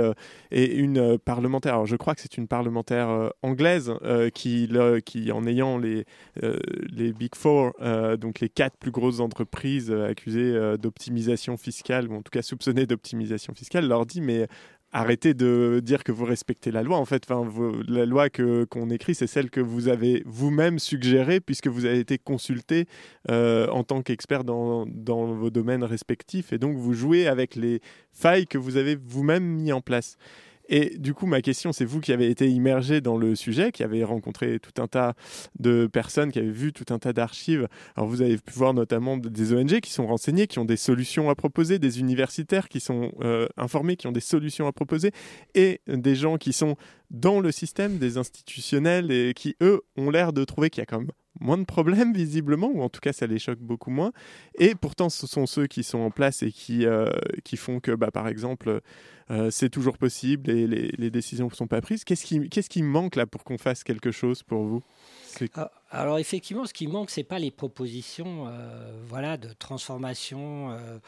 [0.52, 3.94] une parlementaire, je crois que c'est une parlementaire anglaise
[4.34, 4.70] qui,
[5.06, 6.06] qui, en ayant les,
[6.42, 7.74] les Big Four,
[8.18, 13.54] donc les quatre plus grosses entreprises accusées d'optimisation fiscale, ou en tout cas soupçonnées d'optimisation
[13.54, 14.48] fiscale, leur dit mais
[14.92, 16.98] arrêtez de dire que vous respectez la loi.
[16.98, 21.40] En fait, vous- la loi que qu'on écrit, c'est celle que vous avez vous-même suggérée
[21.42, 22.86] puisque vous avez été consulté
[23.30, 27.82] euh, en tant qu'expert dans, dans vos domaines respectifs et donc vous jouez avec les
[28.14, 30.16] failles que vous avez vous-même mis en place.
[30.70, 33.84] Et du coup, ma question, c'est vous qui avez été immergé dans le sujet, qui
[33.84, 35.14] avez rencontré tout un tas
[35.60, 37.68] de personnes, qui avez vu tout un tas d'archives.
[37.96, 41.30] Alors, vous avez pu voir notamment des ONG qui sont renseignées, qui ont des solutions
[41.30, 45.12] à proposer, des universitaires qui sont euh, informés, qui ont des solutions à proposer,
[45.54, 46.76] et des gens qui sont
[47.12, 50.86] dans le système, des institutionnels, et qui, eux, ont l'air de trouver qu'il y a
[50.86, 54.12] quand même moins de problèmes visiblement, ou en tout cas ça les choque beaucoup moins.
[54.58, 57.10] Et pourtant ce sont ceux qui sont en place et qui, euh,
[57.44, 58.82] qui font que, bah, par exemple,
[59.32, 62.04] euh, c'est toujours possible et les, décisions ne sont pas prises.
[62.04, 64.84] Qu'est-ce qui, manque là pour qu'on fasse quelque chose pour vous?
[65.56, 71.00] Ah, Alors effectivement, ce qui manque, c'est pas les propositions, euh, voilà, de transformation euh,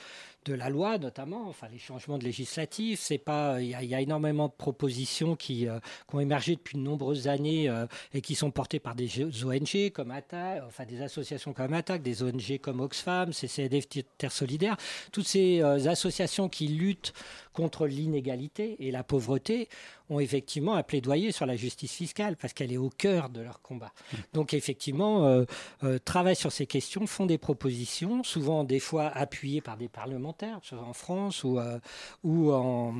[0.46, 3.00] de la loi, notamment, enfin les changements de législatifs.
[3.00, 5.68] C'est pas, il y, a- énormément de propositions qui,
[6.12, 7.70] ont émergé depuis de nombreuses années
[8.14, 12.24] et qui sont portées par des ONG comme Attac, enfin des associations comme Attac, des
[12.24, 13.88] ONG comme Oxfam, CCDF
[14.18, 14.78] Terre Solidaire,
[15.12, 17.14] toutes ces associations qui luttent
[17.58, 19.68] contre l'inégalité et la pauvreté
[20.12, 23.60] ont effectivement un plaidoyer sur la justice fiscale parce qu'elle est au cœur de leur
[23.62, 23.92] combat.
[24.34, 25.46] Donc effectivement, euh,
[25.84, 30.60] euh, travaillent sur ces questions, font des propositions, souvent des fois appuyées par des parlementaires,
[30.62, 31.80] soit en France ou, euh,
[32.24, 32.94] ou en,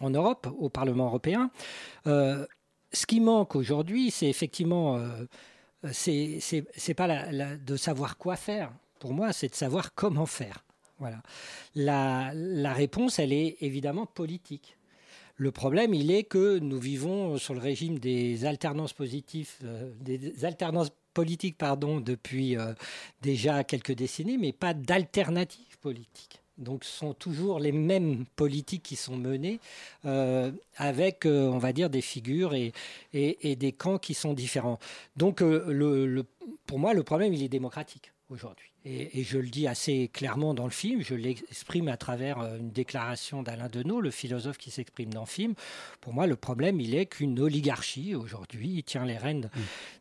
[0.00, 1.50] en Europe, au Parlement européen.
[2.04, 5.00] Ce qui manque aujourd'hui, c'est effectivement,
[5.92, 8.72] c'est pas la- la- de savoir quoi faire.
[8.98, 10.64] Pour moi, c'est de savoir comment faire.
[11.04, 12.32] Voilà.
[12.32, 14.78] La, réponse, elle est évidemment politique.
[15.36, 20.46] Le problème, il est que nous vivons sur le régime des alternances positives, euh, des
[20.46, 22.72] alternances politiques, pardon, depuis euh,
[23.20, 26.40] déjà quelques décennies, mais pas d'alternatives politiques.
[26.56, 29.60] Donc, ce sont toujours les mêmes politiques qui sont menées
[30.06, 32.72] euh, avec, on va dire, des figures et,
[33.12, 34.78] des camps qui sont différents.
[35.16, 35.42] Donc,
[36.64, 38.73] pour moi, le problème, il est démocratique aujourd'hui.
[38.84, 42.58] Et, et je le dis assez clairement dans le film, je l'exprime à travers euh,
[42.58, 45.54] une déclaration d'Alain Deneau, le philosophe qui s'exprime dans le film.
[46.02, 49.48] Pour moi, le problème, il est qu'une oligarchie, aujourd'hui, tient les rênes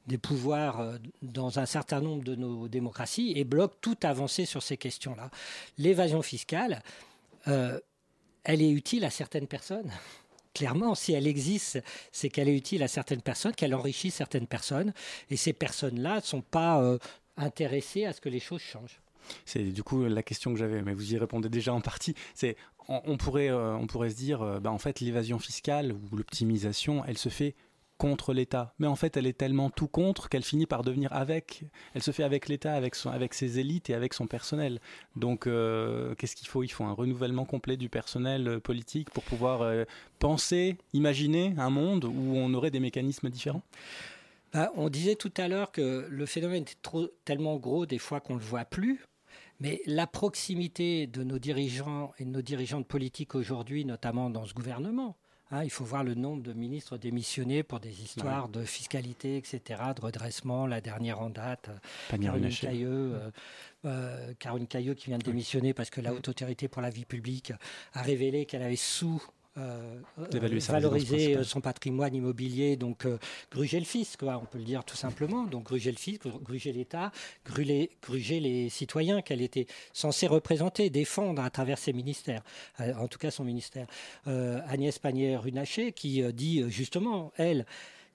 [0.08, 4.62] des pouvoirs euh, dans un certain nombre de nos démocraties et bloque toute avancée sur
[4.62, 5.30] ces questions-là.
[5.78, 6.84] L'évasion fiscale,
[7.48, 7.80] euh,
[8.44, 9.92] elle est utile à certaines personnes.
[10.54, 11.82] Clairement, si elle existe,
[12.12, 14.94] c'est qu'elle est utile à certaines personnes, qu'elle enrichit certaines personnes.
[15.32, 17.00] Et ces personnes-là ne sont pas euh,
[17.38, 19.02] intéressées à ce que les choses changent.
[19.46, 22.16] C'est du coup la question que j'avais, mais vous y répondez déjà en partie.
[22.34, 22.58] C'est
[22.90, 27.04] on, pourrait euh, on pourrait se dire, euh, bah, en fait l'évasion fiscale ou l'optimisation,
[27.06, 27.56] elle se fait
[27.98, 31.64] contre l'État, mais en fait elle est tellement tout contre qu'elle finit par devenir avec.
[31.94, 34.82] Elle se fait avec l'État, avec son avec ses élites et avec son personnel.
[35.16, 36.64] Donc euh, qu'est-ce qu'il faut?
[36.64, 39.86] Il faut un renouvellement complet du personnel euh, politique pour pouvoir
[40.20, 43.64] penser, imaginer un monde où on aurait des mécanismes différents?
[44.54, 48.20] Bah, on disait tout à l'heure que le phénomène est trop, tellement gros des fois
[48.20, 49.04] qu'on ne le voit plus.
[49.60, 54.54] Mais la proximité de nos dirigeants et de nos dirigeantes politiques aujourd'hui, notamment dans ce
[54.54, 55.16] gouvernement,
[55.51, 59.82] hein, il faut voir le nombre de ministres démissionnés pour des histoires de fiscalité, etc.,
[59.95, 60.68] de redressement.
[60.68, 61.70] La dernière en date,
[62.10, 62.49] Caroline.
[62.49, 63.32] Cailleux, euh,
[63.86, 67.06] euh, Caroline Cailleux qui vient de démissionner parce que la Haute Autorité pour la Vie
[67.06, 67.54] publique
[67.93, 69.24] a révélé qu'elle avait sous
[69.60, 73.20] euh, valoriser euh, son patrimoine immobilier, donc euh,
[73.51, 75.43] gruger le fisc, quoi, on peut le dire tout simplement.
[75.43, 77.12] Donc gruger le fisc, gruger l'État,
[77.45, 82.41] gruger, gruger les citoyens qu'elle était censée représenter, défendre à travers ses ministères,
[82.80, 83.86] euh, en tout cas son ministère.
[84.26, 87.66] Agnès Pannier-Runacher qui dit justement, elle,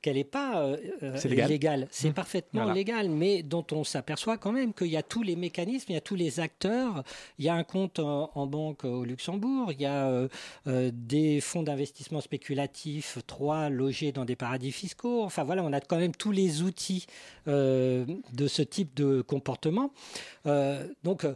[0.03, 1.49] qu'elle n'est pas euh, euh, légal.
[1.51, 1.88] illégale.
[1.90, 2.14] C'est Mmh.
[2.14, 2.74] parfaitement Voilà.
[2.74, 5.96] légal, mais dont on s'aperçoit quand même qu'il y a tous les mécanismes, il y
[5.99, 7.03] a tous les acteurs.
[7.38, 10.28] Il y a un compte en, en banque au Luxembourg, il y a euh,
[10.66, 15.22] euh, des fonds d'investissement spéculatifs, trois logés dans des paradis fiscaux.
[15.22, 17.07] Enfin voilà, on a quand même tous les outils
[17.46, 18.07] de
[18.46, 19.92] ce type de comportement.
[21.05, 21.26] Donc,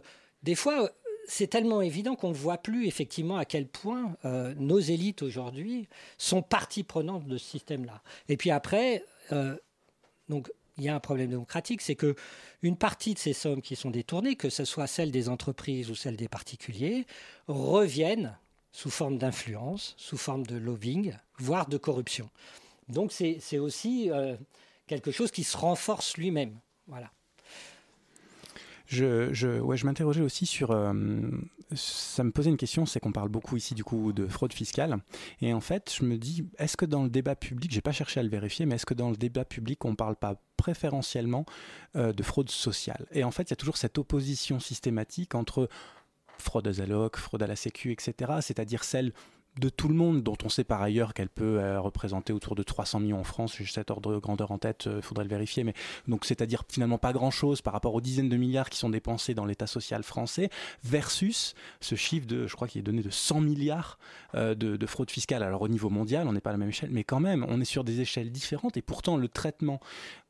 [0.43, 0.89] des fois,
[1.27, 5.87] c'est tellement évident qu'on ne voit plus effectivement à quel point euh, nos élites aujourd'hui
[6.17, 8.01] sont partie prenante de ce système-là.
[8.29, 9.55] Et puis après, euh,
[10.29, 12.15] donc il y a un problème démocratique, c'est que
[12.61, 15.95] une partie de ces sommes qui sont détournées, que ce soit celles des entreprises ou
[15.95, 17.05] celles des particuliers,
[17.47, 18.37] reviennent
[18.71, 22.29] sous forme d'influence, sous forme de lobbying, voire de corruption.
[22.89, 24.35] Donc c'est aussi euh,
[24.87, 26.57] quelque chose qui se renforce lui-même.
[26.87, 27.11] Voilà.
[28.85, 30.71] Je, ouais, je m'interrogeais aussi sur.
[30.71, 30.93] euh,
[31.75, 34.97] ça me posait une question, c'est qu'on parle beaucoup ici du coup de fraude fiscale.
[35.41, 38.19] Et en fait, je me dis, est-ce que dans le débat public, j'ai pas cherché
[38.19, 41.45] à le vérifier, mais est-ce que dans le débat public, on parle pas préférentiellement
[41.95, 43.05] euh, de fraude sociale?
[43.11, 45.69] Et en fait, il y a toujours cette opposition systématique entre
[46.37, 48.33] fraude aux allocs, fraude à la sécu, etc.
[48.41, 49.13] C'est-à-dire celle
[49.59, 52.63] de tout le monde, dont on sait par ailleurs qu'elle peut euh, représenter autour de
[52.63, 53.55] 300 millions en France.
[53.57, 55.63] J'ai cet ordre de grandeur en tête, il faudrait le vérifier.
[55.63, 55.73] Mais
[56.21, 59.67] c'est-à-dire finalement pas grand-chose par rapport aux dizaines de milliards qui sont dépensés dans l'État
[59.67, 60.49] social français,
[60.83, 63.99] versus ce chiffre de, je crois qu'il est donné de 100 milliards
[64.35, 65.43] euh, de, de fraude fiscale.
[65.43, 67.61] Alors au niveau mondial, on n'est pas à la même échelle, mais quand même, on
[67.61, 68.77] est sur des échelles différentes.
[68.77, 69.79] Et pourtant, le traitement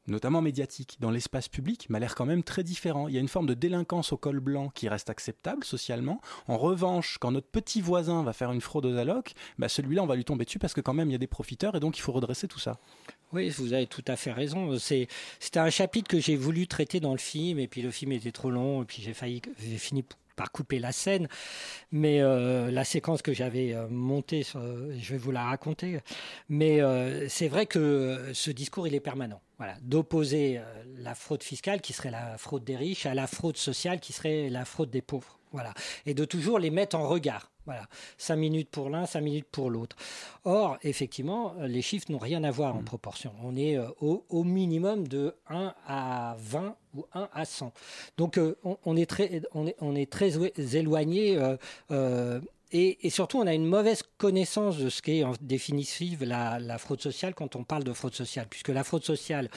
[0.07, 3.07] notamment médiatique, dans l'espace public, m'a l'air quand même très différent.
[3.07, 6.21] Il y a une forme de délinquance au col blanc qui reste acceptable socialement.
[6.47, 10.07] En revanche, quand notre petit voisin va faire une fraude aux allocs, bah celui-là, on
[10.07, 11.97] va lui tomber dessus parce que quand même, il y a des profiteurs et donc
[11.97, 12.79] il faut redresser tout ça.
[13.33, 14.77] Oui, vous avez tout à fait raison.
[14.77, 15.07] C'est,
[15.39, 18.31] c'était un chapitre que j'ai voulu traiter dans le film, et puis le film était
[18.31, 20.03] trop long, et puis j'ai failli, j'ai fini
[20.35, 21.27] par couper la scène.
[21.91, 25.99] Mais euh, la séquence que j'avais euh, montée, je vais vous la raconter.
[26.49, 29.41] Mais euh, c'est vrai que ce discours, il est permanent.
[29.57, 30.59] Voilà, d'opposer
[30.97, 34.49] la fraude fiscale, qui serait la fraude des riches, à la fraude sociale, qui serait
[34.49, 35.39] la fraude des pauvres.
[35.53, 35.73] Voilà,
[36.05, 37.51] et de toujours les mettre en regard.
[37.65, 37.87] Voilà,
[38.17, 39.95] cinq minutes pour l'un, cinq minutes pour l'autre.
[40.43, 43.31] Or, effectivement, euh, les chiffres n'ont rien à voir en proportion.
[43.41, 47.71] On est euh, au, au minimum de 1 à 20 ou 1 à 100.
[48.17, 50.33] Donc, euh, on, on est très, on est, on est très
[50.75, 51.37] éloigné.
[51.37, 51.55] euh,
[51.91, 52.41] euh,
[52.73, 56.77] et, et surtout, on a une mauvaise connaissance de ce qu'est en définitive la, la
[56.79, 59.49] fraude sociale quand on parle de fraude sociale, puisque la fraude sociale,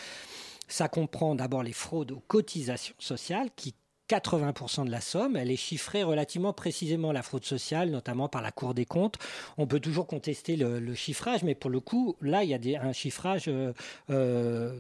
[0.69, 3.75] ça comprend d'abord les fraudes aux cotisations sociales qui
[4.09, 8.53] 80% de la somme, elle est chiffrée relativement précisément, la fraude sociale, notamment par la
[8.53, 9.17] Cour des comptes.
[9.59, 12.59] On peut toujours contester le, le chiffrage, mais pour le coup, là, il y a
[12.59, 13.73] des- un chiffrage euh,
[14.11, 14.79] euh,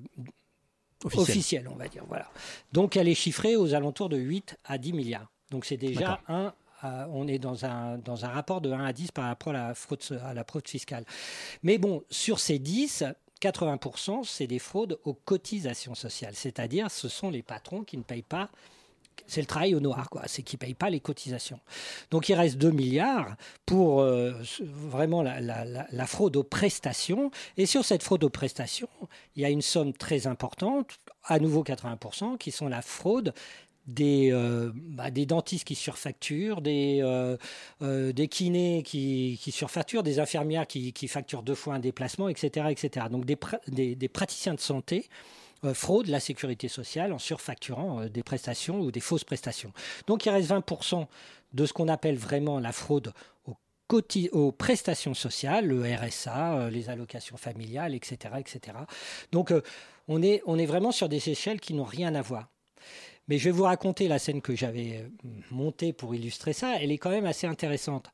[1.04, 1.68] Officiel.
[1.68, 2.04] on va dire.
[2.08, 2.30] Voilà.
[2.72, 5.30] Donc, elle est chiffrée aux alentours de 8 à 10 milliards.
[5.50, 6.52] Donc, c'est déjà un
[6.82, 9.68] à- on est dans un, dans un rapport de 1 à 10 par rapport à
[9.68, 11.04] la fraude, à la fraude fiscale.
[11.62, 13.04] Mais bon, sur ces 10,
[13.40, 16.34] 80%, c'est des fraudes aux cotisations sociales.
[16.34, 18.50] C'est-à-dire, ce sont les patrons qui ne payent pas
[19.26, 20.22] c'est le travail au noir, quoi.
[20.26, 21.60] C'est qu'ils ne payent pas les cotisations.
[22.10, 27.30] Donc il reste 2 milliards pour euh, vraiment la, fraude aux prestations.
[27.56, 28.88] Et sur cette fraude aux prestations,
[29.34, 33.32] il y a une somme très importante, à nouveau 80%, qui sont la fraude
[33.86, 37.36] des, euh, bah, dentistes qui surfacturent, des, euh,
[38.30, 42.66] kinés qui, surfacturent, des infirmières qui, facturent deux fois un déplacement, etc.
[42.70, 43.06] etc.
[43.10, 45.08] Donc des praticiens de santé
[45.64, 49.72] euh, fraudent la sécurité sociale en surfacturant euh, des prestations ou des fausses prestations.
[50.06, 51.06] Donc il reste 20%
[51.54, 53.12] de ce qu'on appelle vraiment la fraude
[54.32, 58.34] aux, prestations sociales, le RSA, euh, les allocations familiales, etc.
[58.38, 58.76] etc.
[59.32, 59.52] Donc
[60.08, 62.48] on, est, on est vraiment sur des échelles qui n'ont rien à voir.
[63.28, 65.08] Mais je vais vous raconter la scène que j'avais
[65.50, 66.74] montée pour illustrer ça.
[66.80, 68.10] Elle est quand même assez intéressante.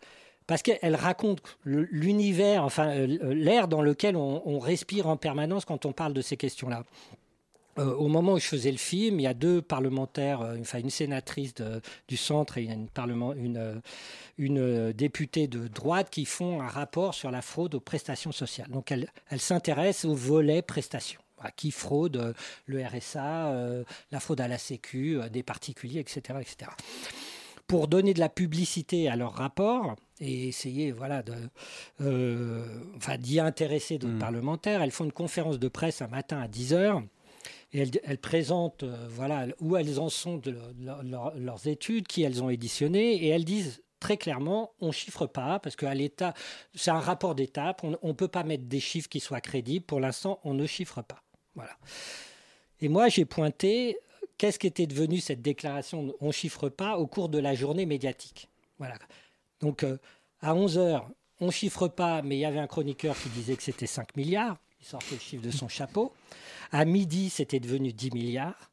[0.47, 6.15] Parce qu'elle raconte l'univers, enfin l'air dans lequel on respire en permanence quand on parle
[6.15, 6.85] de ces questions-là.
[7.79, 10.79] Euh, au moment où je faisais le film, il y a deux parlementaires, euh, enfin
[10.79, 13.81] une sénatrice de- du centre et une, parlement, une, euh,
[14.37, 18.69] une euh, députée de droite qui font un rapport sur la fraude aux prestations sociales.
[18.71, 21.21] Donc elle, elle s'intéresse au volet prestations.
[21.39, 22.35] Voilà, qui fraude
[22.67, 23.53] le RSA,
[24.13, 26.71] la fraude à la Sécu, des particuliers, etc., etc.
[27.67, 31.35] Pour donner de la publicité à leur rapport et essayer voilà, de,
[32.97, 37.03] enfin, d'y intéresser d'autres parlementaires, elles font une conférence de presse un matin à 10h
[37.73, 42.23] et elles, présentent euh, voilà, où elles en sont de leur- leur- leurs études, qui
[42.23, 46.35] elles ont éditionné, et elles disent très clairement, on chiffre pas parce qu'à l'état,
[46.75, 47.85] c'est un rapport d'étape.
[47.85, 49.87] On ne peut pas mettre des chiffres qui soient crédibles.
[49.87, 51.23] Pour l'instant, on ne chiffre pas.
[51.55, 51.77] Voilà.
[52.81, 53.97] Et moi, j'ai pointé
[54.39, 58.49] qu'est-ce qu'était devenu cette déclaration on chiffre pas au cours de la journée médiatique.
[58.79, 58.97] Voilà.
[59.61, 59.99] Donc, euh,
[60.41, 61.09] à 11 heures,
[61.41, 64.57] on chiffre pas, mais il y avait un chroniqueur qui disait que c'était 5 milliards.
[64.83, 66.13] Il sortait le chiffre de son chapeau.
[66.73, 68.72] À midi, c'était devenu 10 milliards.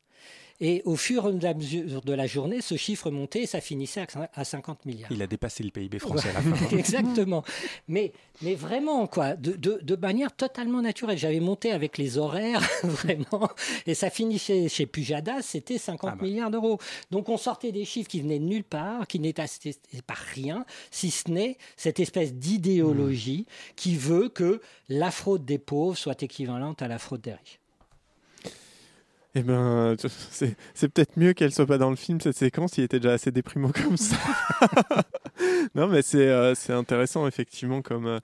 [0.62, 4.02] Et au fur et à mesure de la journée, ce chiffre montait et ça finissait
[4.02, 5.12] à à 50 milliards.
[5.12, 6.78] Il a dépassé le PIB français à la fin.
[6.78, 7.44] Exactement.
[7.88, 11.18] Mais, mais vraiment, quoi, de, de, de manière totalement naturelle.
[11.18, 13.50] J'avais monté avec les horaires, vraiment,
[13.86, 16.80] et ça finissait chez Pujadas, c'était 50 milliards d'euros.
[17.12, 19.46] Donc on sortait des chiffres qui venaient de nulle part, qui n'étaient
[20.06, 23.46] par rien, si ce n'est cette espèce d'idéologie
[23.76, 27.60] qui veut que la fraude des pauvres soit équivalente à la fraude des riches.
[29.36, 29.96] Eh ben,
[30.34, 32.78] c'est peut-être mieux qu'elle soit pas dans le film cette séquence.
[32.78, 34.18] Il était déjà assez déprimant comme ça.
[35.76, 38.20] non, mais c'est euh, intéressant effectivement comme euh,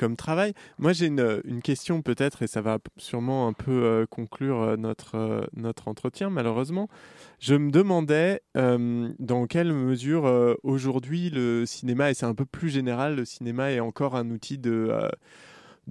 [0.00, 0.54] comme travail.
[0.78, 4.76] Moi, j'ai une, une question peut-être et ça va sûrement un peu euh, conclure euh,
[4.76, 6.30] notre euh, notre entretien.
[6.30, 6.88] Malheureusement,
[7.38, 12.46] je me demandais euh, dans quelle mesure euh, aujourd'hui le cinéma et c'est un peu
[12.46, 15.08] plus général, le cinéma est encore un outil de euh,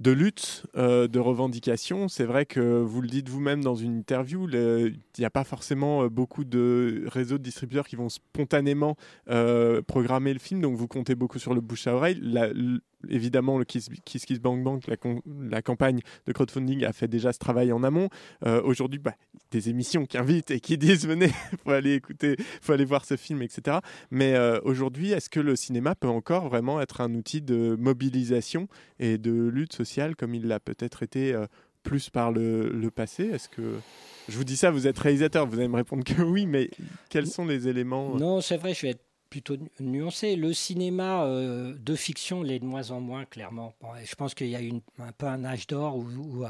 [0.00, 2.08] de lutte, euh, de revendication.
[2.08, 6.04] C'est vrai que vous le dites vous-même dans une interview, il n'y a pas forcément
[6.04, 8.96] euh, beaucoup de réseaux de distributeurs qui vont spontanément
[9.28, 12.18] euh, programmer le film, donc vous comptez beaucoup sur le bouche à oreille.
[13.08, 17.38] Évidemment, le Kiss, Kiss Kiss Bang Bang, la, campagne de crowdfunding a fait déjà ce
[17.38, 18.08] travail en amont.
[18.46, 19.14] Euh, Aujourd'hui, bah,
[19.50, 21.28] des émissions qui invitent et qui disent venez,
[21.64, 23.78] faut aller écouter, faut aller voir ce film, etc.
[24.10, 28.68] Mais euh, aujourd'hui, est-ce que le cinéma peut encore vraiment être un outil de mobilisation
[28.98, 31.46] et de lutte sociale comme il l'a peut-être été euh,
[31.82, 33.24] plus par le, le passé?
[33.24, 33.76] Est-ce que
[34.28, 36.70] je vous dis ça, vous êtes réalisateur, vous allez me répondre que oui, mais
[37.08, 40.36] quels sont les éléments Non, c'est vrai, je vais être plutôt nu- nuancé.
[40.36, 43.74] Le cinéma euh, de fiction l'est de moins en moins, clairement.
[44.04, 46.48] Je pense qu'il y a une- un peu un âge d'or euh,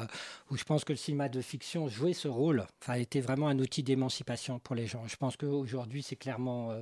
[0.51, 3.59] où je pense que le cinéma de fiction jouait ce rôle, enfin, était vraiment un
[3.59, 5.07] outil d'émancipation pour les gens.
[5.07, 6.81] Je pense qu'aujourd'hui, c'est clairement euh,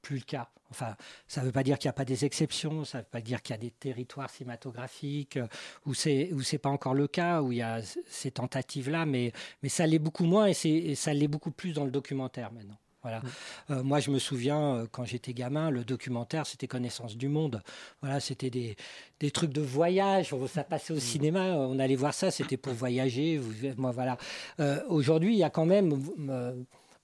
[0.00, 0.48] plus le cas.
[0.70, 0.94] Enfin,
[1.26, 3.20] ça ne veut pas dire qu'il n'y a pas des exceptions, ça ne veut pas
[3.20, 5.38] dire qu'il y a des territoires cinématographiques
[5.84, 9.32] où c'est où c'est pas encore le cas, où il y a ces tentatives-là, mais,
[9.64, 12.78] mais ça l'est beaucoup moins et ça l'est beaucoup plus dans le documentaire maintenant.
[13.02, 13.22] Voilà.
[13.70, 17.62] Euh, moi, je me souviens, euh, quand j'étais gamin, le documentaire, c'était Connaissance du monde.
[18.02, 18.76] Voilà, c'était des,
[19.20, 20.34] des trucs de voyage.
[20.48, 23.38] Ça passait au cinéma, euh, on allait voir ça, c'était pour voyager.
[23.38, 24.18] Vous, moi, voilà.
[24.60, 25.98] Euh, Aujourd'hui, il y a quand même,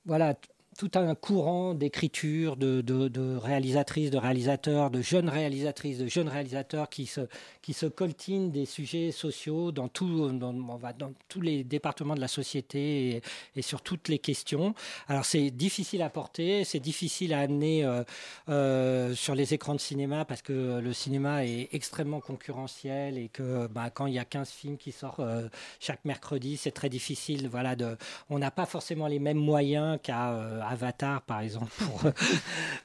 [0.05, 0.35] voilà,
[0.77, 7.07] tout un courant d'écriture, de, réalisatrices, de réalisateurs, de jeunes réalisatrices, de jeunes réalisateurs qui
[7.07, 7.23] se,
[7.63, 12.15] qui se coltinent des sujets sociaux dans, tout, dans, on va dans tous les départements
[12.15, 13.23] de la société
[13.55, 14.75] et, sur toutes les questions.
[15.09, 18.05] Alors c'est difficile à porter, c'est difficile à amener euh,
[18.49, 23.67] euh, sur les écrans de cinéma parce que le cinéma est extrêmement concurrentiel et que
[23.69, 25.49] bah, quand il y a 15 films qui sortent euh,
[25.81, 27.49] chaque mercredi, c'est très difficile.
[27.49, 27.97] Voilà, de,
[28.29, 32.03] on n'a pas forcément les mêmes moyens qu'à Avatar, par exemple, pour,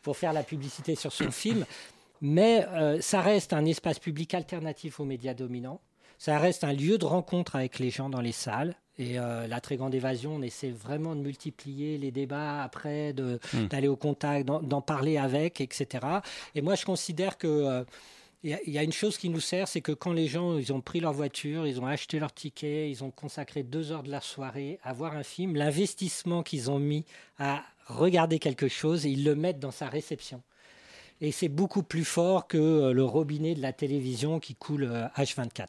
[0.01, 1.65] pour faire la publicité sur son film.
[2.21, 5.81] Mais euh, ça reste un espace public alternatif aux médias dominants.
[6.19, 8.75] Ça reste un lieu de rencontre avec les gens dans les salles.
[8.99, 13.39] Et euh, la très grande évasion, on essaie vraiment de multiplier les débats après, de-
[13.53, 13.65] Mm.
[13.69, 16.05] d'aller au contact, d'en d'en parler avec, etc.
[16.53, 17.83] Et moi, je considère que euh,
[18.43, 20.81] il y, a- une chose qui nous sert, c'est que quand les gens ils ont
[20.81, 24.21] pris leur voiture, ils ont acheté leur ticket, ils ont consacré deux heures de la
[24.21, 27.05] soirée à voir un film, l'investissement qu'ils ont mis
[27.37, 30.41] à regarder quelque chose, ils le mettent dans sa réception.
[31.19, 35.05] Et c'est beaucoup plus fort que euh, le robinet de la télévision qui coule euh,
[35.17, 35.67] H24.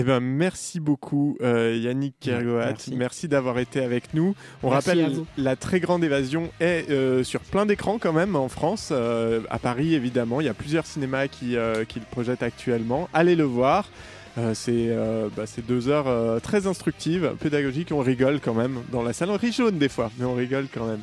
[0.00, 2.66] Eh ben, merci beaucoup euh, Yannick Kergoat.
[2.66, 2.94] Merci.
[2.94, 4.36] Merci, d'avoir été avec nous.
[4.62, 8.48] On Merci rappelle, la très grande évasion est euh, sur plein d'écrans quand même en
[8.48, 10.40] France, euh, à Paris évidemment.
[10.40, 11.56] Il y a plusieurs cinémas qui,
[11.88, 13.08] qui le projettent actuellement.
[13.12, 13.90] Allez le voir.
[14.54, 14.96] C'est
[15.36, 17.90] bah, c'est deux heures très instructives, pédagogiques.
[17.90, 19.30] On rigole quand même dans la salle.
[19.30, 21.02] On rit jaune des fois, mais on rigole quand même.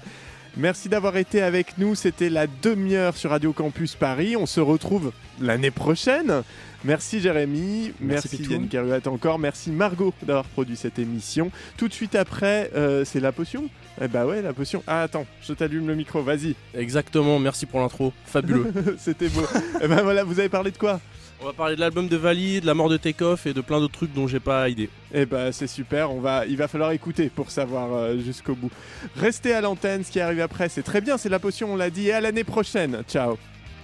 [0.55, 1.95] Merci d'avoir été avec nous.
[1.95, 4.37] C'était la demi-heure sur Radio Campus Paris.
[4.37, 6.43] On se retrouve l'année prochaine.
[6.85, 7.93] Merci Jérémy.
[7.99, 8.43] Merci.
[8.43, 9.39] Yannick Kergoat encore.
[9.39, 11.51] Merci Margot d'avoir produit cette émission.
[11.77, 13.69] Tout de suite après, euh, c'est la potion?
[14.01, 14.83] Eh bah ouais, la potion.
[14.85, 16.55] Ah attends, je t'allume le micro, vas-y.
[16.75, 18.13] Exactement, merci pour l'intro.
[18.25, 18.71] Fabuleux.
[18.99, 19.41] C'était beau.
[19.81, 20.99] Eh ben voilà, vous avez parlé de quoi?
[21.41, 23.79] On va parler de l'album de Vali, de la mort de Takeoff et de plein
[23.79, 24.89] d'autres trucs dont j'ai pas idée.
[25.13, 28.71] Eh ben c'est super, on va, il va falloir écouter pour savoir euh, jusqu'au bout.
[29.17, 31.89] Restez à l'antenne, ce qui arrive après, c'est très bien, c'est la potion, on l'a
[31.89, 33.01] dit, et à l'année prochaine.
[33.07, 33.37] Ciao.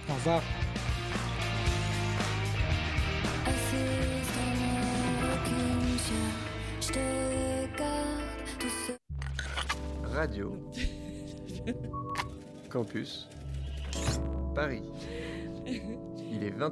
[0.08, 0.42] Au revoir.
[10.14, 10.52] Radio.
[12.70, 13.28] Campus.
[14.54, 14.82] Paris.
[15.66, 16.70] Il est 21